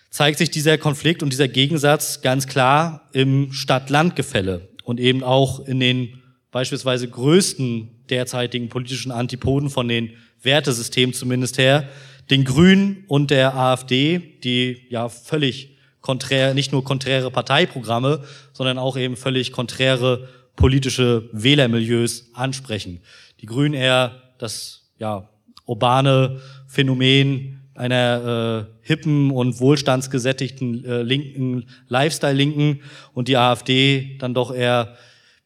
[0.10, 5.80] zeigt sich dieser Konflikt und dieser Gegensatz ganz klar im Stadt-Land-Gefälle und eben auch in
[5.80, 6.22] den
[6.52, 11.90] beispielsweise größten derzeitigen politischen Antipoden von den Wertesystemen zumindest her,
[12.30, 18.24] den Grünen und der AfD, die ja völlig konträr, nicht nur konträre Parteiprogramme,
[18.54, 23.02] sondern auch eben völlig konträre politische Wählermilieus ansprechen.
[23.42, 25.30] Die Grünen eher das ja
[25.66, 32.82] urbane Phänomen einer äh, hippen und wohlstandsgesättigten äh, linken Lifestyle-Linken
[33.14, 34.98] und die AfD dann doch eher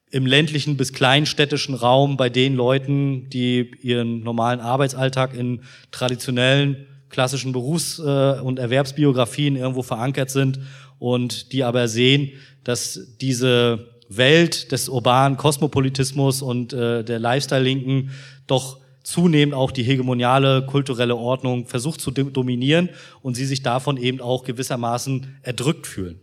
[0.10, 7.52] im ländlichen bis kleinstädtischen Raum bei den Leuten, die ihren normalen Arbeitsalltag in traditionellen klassischen
[7.52, 10.60] Berufs- äh, und Erwerbsbiografien irgendwo verankert sind
[11.00, 12.32] und die aber sehen,
[12.64, 18.12] dass diese Welt des urbanen Kosmopolitismus und äh, der Lifestyle-Linken
[18.48, 22.90] doch zunehmend auch die hegemoniale kulturelle Ordnung versucht zu dominieren
[23.22, 26.20] und sie sich davon eben auch gewissermaßen erdrückt fühlen.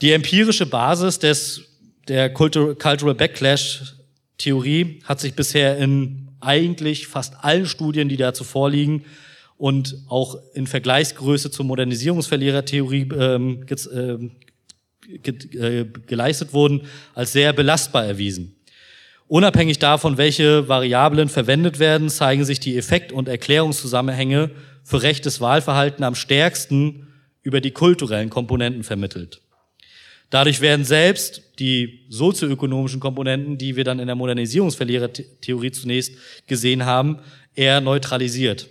[0.00, 1.62] Die empirische Basis des,
[2.08, 3.94] der Cultural Backlash
[4.38, 9.04] Theorie hat sich bisher in eigentlich fast allen Studien, die dazu vorliegen
[9.56, 14.30] und auch in Vergleichsgröße zur Modernisierungsverlierertheorie ähm, ge äh,
[15.22, 16.82] ge äh, geleistet wurden,
[17.14, 18.56] als sehr belastbar erwiesen.
[19.32, 24.50] Unabhängig davon, welche Variablen verwendet werden, zeigen sich die Effekt- und Erklärungszusammenhänge
[24.84, 27.08] für rechtes Wahlverhalten am stärksten
[27.40, 29.40] über die kulturellen Komponenten vermittelt.
[30.28, 36.12] Dadurch werden selbst die sozioökonomischen Komponenten, die wir dann in der Modernisierungsverlierertheorie zunächst
[36.46, 37.20] gesehen haben,
[37.54, 38.68] eher neutralisiert.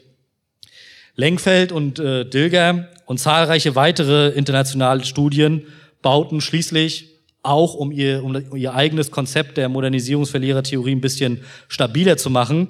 [1.15, 5.65] Lenkfeld und äh, Dilger und zahlreiche weitere internationale Studien
[6.03, 7.10] bauten schließlich
[7.43, 12.67] auch um ihr, um ihr eigenes Konzept der Modernisierungsverlierertheorie ein bisschen stabiler zu machen,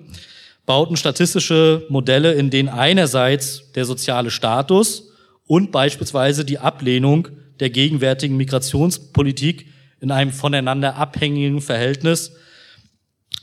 [0.66, 5.12] bauten statistische Modelle, in denen einerseits der soziale Status
[5.48, 7.28] und beispielsweise die Ablehnung
[7.60, 9.68] der gegenwärtigen Migrationspolitik
[10.00, 12.32] in einem voneinander abhängigen Verhältnis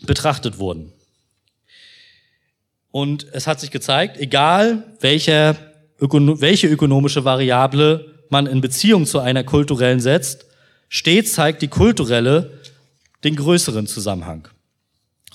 [0.03, 0.93] betrachtet wurden.
[2.91, 5.57] Und es hat sich gezeigt, egal welcher,
[5.99, 10.48] welche ökonomische Variable man in Beziehung zu einer kulturellen setzt,
[10.89, 12.61] Stets zeigt die kulturelle
[13.25, 14.49] den größeren Zusammenhang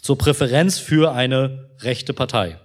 [0.02, 2.58] zur Präferenz für eine rechte Partei.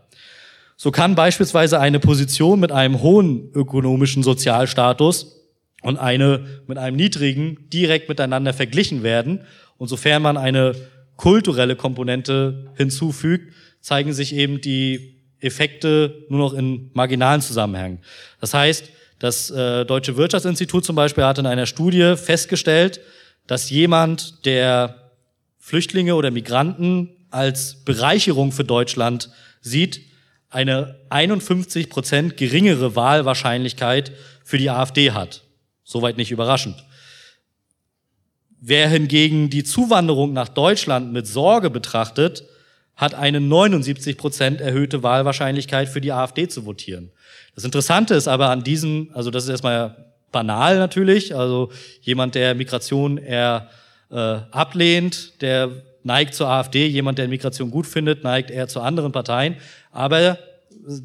[0.77, 5.39] So kann beispielsweise eine Position mit einem hohen ökonomischen Sozialstatus
[5.83, 9.41] und eine mit einem niedrigen direkt miteinander verglichen werden.
[9.77, 10.75] Und sofern man eine
[11.17, 18.01] kulturelle Komponente hinzufügt, zeigen sich eben die Effekte nur noch in marginalen Zusammenhängen.
[18.41, 23.01] Das heißt, das äh, Deutsche Wirtschaftsinstitut zum Beispiel hat in einer Studie festgestellt,
[23.47, 25.13] dass jemand, der
[25.59, 30.01] Flüchtlinge oder Migranten als Bereicherung für Deutschland sieht,
[30.51, 34.13] eine 51 Prozent geringere Wahlwahrscheinlichkeit
[34.45, 35.43] für die AfD hat.
[35.85, 36.85] Soweit nicht überraschend.
[38.61, 42.45] Wer hingegen die Zuwanderung nach Deutschland mit Sorge betrachtet,
[42.99, 47.13] hat eine 79 Prozent erhöhte Wahlwahrscheinlichkeit für die AfD zu votieren.
[47.55, 51.71] Das Interessante ist aber an diesem, also das ist erstmal banal natürlich, also
[52.03, 53.69] jemand, der Migration eher
[54.11, 54.17] äh,
[54.51, 55.71] ablehnt, der
[56.03, 59.57] neigt zur AfD, jemand, der Migration gut findet, neigt eher zu anderen Parteien.
[59.93, 60.39] Aber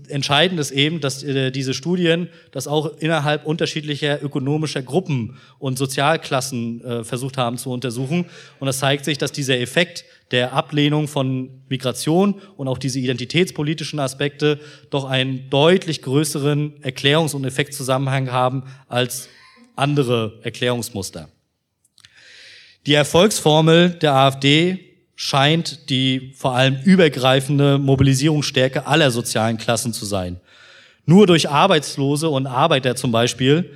[0.07, 6.84] entscheidend ist eben, dass äh, diese Studien das auch innerhalb unterschiedlicher ökonomischer Gruppen und Sozialklassen
[6.84, 8.25] äh, versucht haben zu untersuchen.
[8.59, 13.99] Und es zeigt sich, dass dieser Effekt der Ablehnung von Migration und auch diese identitätspolitischen
[13.99, 14.59] Aspekte
[14.89, 19.29] doch einen deutlich größeren Erklärungs- und Effektzusammenhang haben als
[19.75, 21.29] andere Erklärungsmuster.
[22.86, 30.39] Die Erfolgsformel der AfD scheint die vor allem übergreifende Mobilisierungsstärke aller sozialen Klassen zu sein.
[31.05, 33.72] Nur durch Arbeitslose und Arbeiter zum Beispiel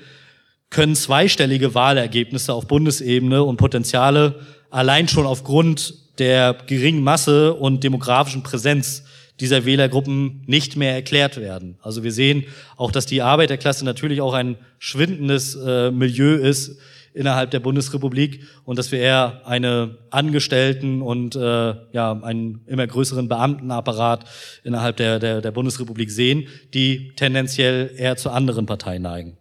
[0.70, 8.44] können zweistellige Wahlergebnisse auf Bundesebene und Potenziale allein schon aufgrund der geringen Masse und demografischen
[8.44, 9.04] Präsenz
[9.40, 11.78] dieser Wählergruppen nicht mehr erklärt werden.
[11.82, 16.80] Also wir sehen auch, dass die Arbeiterklasse natürlich auch ein schwindendes äh, Milieu ist,
[17.18, 23.28] innerhalb der Bundesrepublik und dass wir eher eine Angestellten und äh, ja einen immer größeren
[23.28, 24.26] Beamtenapparat
[24.64, 29.38] innerhalb der, der, der Bundesrepublik sehen, die tendenziell eher zu anderen Parteien neigen.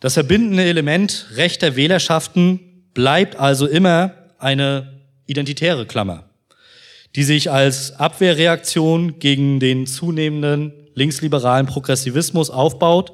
[0.00, 6.24] Das verbindende Element rechter Wählerschaften bleibt also immer eine identitäre Klammer,
[7.14, 13.12] die sich als Abwehrreaktion gegen den zunehmenden linksliberalen Progressivismus aufbaut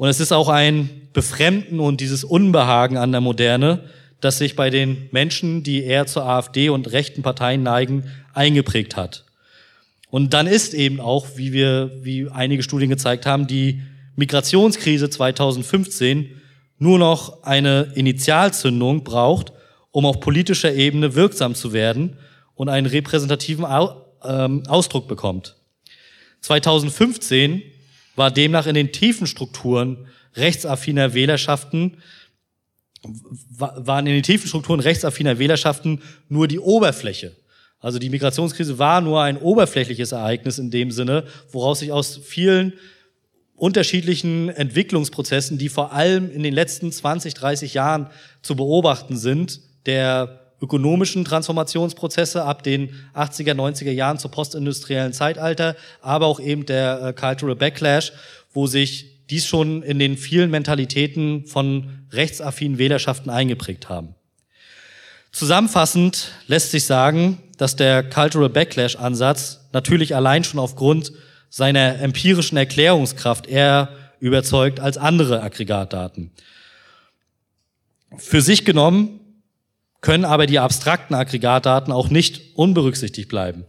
[0.00, 3.84] und es ist auch ein Befremden und dieses Unbehagen an der Moderne,
[4.22, 9.26] das sich bei den Menschen, die eher zur AfD und rechten Parteien neigen, eingeprägt hat.
[10.08, 13.82] Und dann ist eben auch, wie wir, wie einige Studien gezeigt haben, die
[14.16, 16.30] Migrationskrise 2015
[16.78, 19.52] nur noch eine Initialzündung braucht,
[19.90, 22.16] um auf politischer Ebene wirksam zu werden
[22.54, 23.66] und einen repräsentativen
[24.24, 25.56] ähm, Ausdruck bekommt.
[26.40, 27.60] 2015
[28.20, 31.96] war demnach in den tiefen Strukturen rechtsaffiner Wählerschaften
[33.58, 37.34] waren in den tiefen Strukturen rechtsaffiner Wählerschaften nur die Oberfläche.
[37.78, 42.74] Also die Migrationskrise war nur ein oberflächliches Ereignis in dem Sinne, woraus sich aus vielen
[43.56, 48.10] unterschiedlichen Entwicklungsprozessen, die vor allem in den letzten 20, 30 Jahren
[48.42, 56.26] zu beobachten sind, der ökonomischen Transformationsprozesse ab den 80er, 90er Jahren zur postindustriellen Zeitalter, aber
[56.26, 58.12] auch eben der äh, Cultural Backlash,
[58.52, 64.14] wo sich dies schon in den vielen Mentalitäten von rechtsaffinen Wählerschaften eingeprägt haben.
[65.32, 71.12] Zusammenfassend lässt sich sagen, dass der Cultural Backlash-Ansatz natürlich allein schon aufgrund
[71.48, 76.32] seiner empirischen Erklärungskraft eher überzeugt als andere Aggregatdaten.
[78.16, 79.19] Für sich genommen
[80.00, 83.64] können aber die abstrakten Aggregatdaten auch nicht unberücksichtigt bleiben.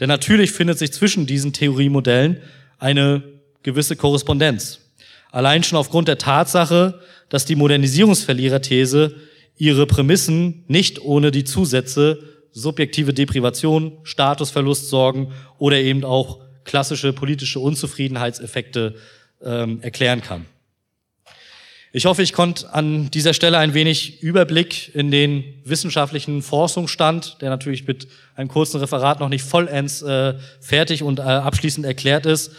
[0.00, 2.38] Denn natürlich findet sich zwischen diesen Theoriemodellen
[2.78, 3.22] eine
[3.62, 4.80] gewisse Korrespondenz.
[5.30, 9.16] Allein schon aufgrund der Tatsache, dass die Modernisierungsverliererthese
[9.56, 12.22] ihre Prämissen nicht ohne die Zusätze
[12.52, 18.94] subjektive Deprivation, Statusverlust sorgen oder eben auch klassische politische Unzufriedenheitseffekte
[19.42, 20.46] ähm, erklären kann.
[21.96, 27.50] Ich hoffe, ich konnte an dieser Stelle ein wenig Überblick in den wissenschaftlichen Forschungsstand, der
[27.50, 32.50] natürlich mit einem kurzen Referat noch nicht vollends äh, fertig und äh, abschließend erklärt ist,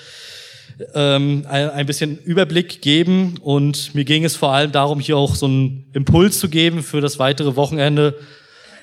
[0.93, 3.37] ähm, ein bisschen Überblick geben.
[3.41, 7.01] Und mir ging es vor allem darum, hier auch so einen Impuls zu geben für
[7.01, 8.17] das weitere Wochenende,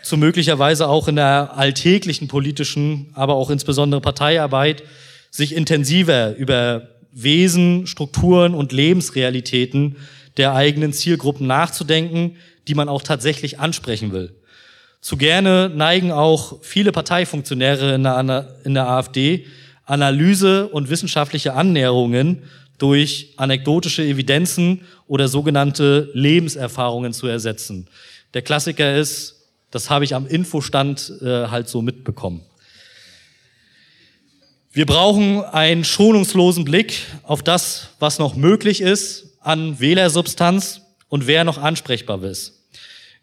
[0.03, 4.83] zu möglicherweise auch in der alltäglichen politischen, aber auch insbesondere Parteiarbeit,
[5.31, 9.97] sich intensiver über Wesen, Strukturen und Lebensrealitäten
[10.37, 12.37] der eigenen Zielgruppen nachzudenken,
[12.69, 14.35] die man auch tatsächlich ansprechen will.
[15.01, 19.47] Zu gerne neigen auch viele Parteifunktionäre in der, in der AfD,
[19.85, 22.45] Analyse und wissenschaftliche Annäherungen
[22.79, 27.89] durch anekdotische Evidenzen oder sogenannte Lebenserfahrungen zu ersetzen.
[28.35, 29.37] Der Klassiker ist,
[29.71, 32.43] das habe ich am Infostand äh, halt so mitbekommen.
[34.73, 41.45] Wir brauchen einen schonungslosen Blick auf das, was noch möglich ist an Wählersubstanz und wer
[41.45, 42.63] noch ansprechbar ist.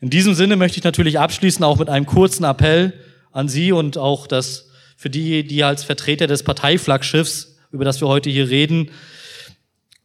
[0.01, 2.93] In diesem Sinne möchte ich natürlich abschließen auch mit einem kurzen Appell
[3.31, 8.07] an Sie und auch das für die, die als Vertreter des Parteiflaggschiffs, über das wir
[8.07, 8.91] heute hier reden,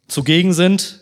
[0.09, 1.01] zugegen sind.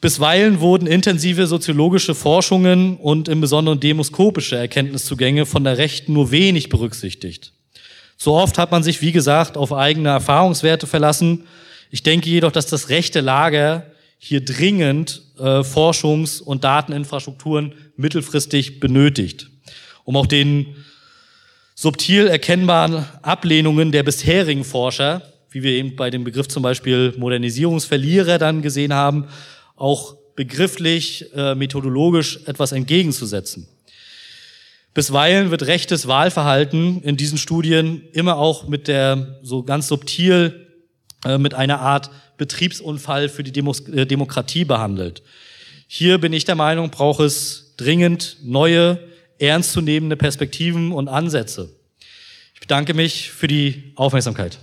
[0.00, 6.68] Bisweilen wurden intensive soziologische Forschungen und im Besonderen demoskopische Erkenntniszugänge von der Rechten nur wenig
[6.68, 7.52] berücksichtigt.
[8.16, 11.46] So oft hat man sich, wie gesagt, auf eigene Erfahrungswerte verlassen
[11.90, 13.86] ich denke jedoch, dass das rechte Lager
[14.18, 19.50] hier dringend äh, Forschungs- und Dateninfrastrukturen mittelfristig benötigt,
[20.04, 20.76] um auch den
[21.74, 28.38] subtil erkennbaren Ablehnungen der bisherigen Forscher, wie wir eben bei dem Begriff zum Beispiel Modernisierungsverlierer
[28.38, 29.28] dann gesehen haben,
[29.76, 33.66] auch begrifflich, äh, methodologisch etwas entgegenzusetzen.
[34.92, 40.69] Bisweilen wird rechtes Wahlverhalten in diesen Studien immer auch mit der so ganz subtil
[41.38, 45.22] mit einer Art Betriebsunfall für die Demos äh, Demokratie behandelt.
[45.86, 48.98] Hier bin ich der Meinung, braucht es dringend neue,
[49.38, 51.70] ernstzunehmende Perspektiven und Ansätze.
[52.54, 54.58] Ich bedanke mich für die Aufmerksamkeit.